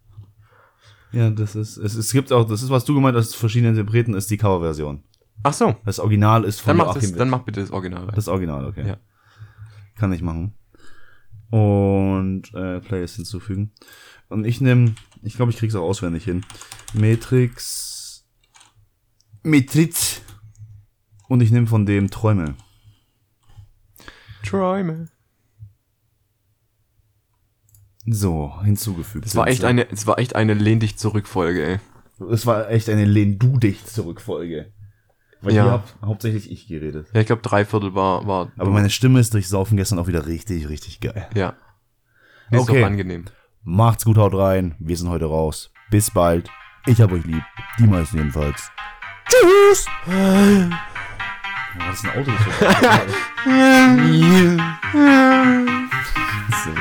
[1.11, 4.13] Ja, das ist, es, es gibt auch, das ist, was du gemeint hast, verschiedene Interpreten,
[4.13, 5.03] ist die Coverversion.
[5.41, 7.19] Ach so, Das Original ist von dann mach, Joachim das, Witt.
[7.19, 8.15] dann mach bitte das Original rein.
[8.15, 8.87] das Original, okay.
[8.87, 8.97] Ja.
[9.97, 10.53] Kann ich machen.
[11.49, 13.71] Und äh, Players hinzufügen.
[14.29, 16.43] Und ich nehme, ich glaube, ich krieg's auch auswendig hin.
[16.93, 17.92] Matrix.
[19.43, 20.21] Matrix.
[21.27, 22.55] Und ich nehme von dem Träume.
[24.45, 25.07] Träume.
[28.05, 29.25] So, hinzugefügt.
[29.25, 31.79] Es war echt eine, es war echt eine Lehn dich zurück Folge, ey.
[32.31, 34.73] Es war echt eine Lehn du dich zurück Folge.
[35.41, 35.63] Weil Ja.
[35.63, 37.07] hier hab hauptsächlich ich geredet.
[37.13, 38.51] Ja, ich glaube drei Viertel war, war.
[38.57, 41.27] Aber meine Stimme ist durch Saufen gestern auch wieder richtig, richtig geil.
[41.33, 41.55] Ja.
[42.51, 42.81] Ist Okay.
[42.81, 43.25] doch angenehm.
[43.63, 44.75] Macht's gut, haut rein.
[44.79, 45.71] Wir sind heute raus.
[45.89, 46.49] Bis bald.
[46.85, 47.43] Ich hab euch lieb.
[47.79, 48.69] Die meisten jedenfalls.
[49.28, 49.86] Tschüss.
[51.76, 52.32] Was ist ein Auto?
[52.32, 52.45] Das
[56.49, 56.71] ist so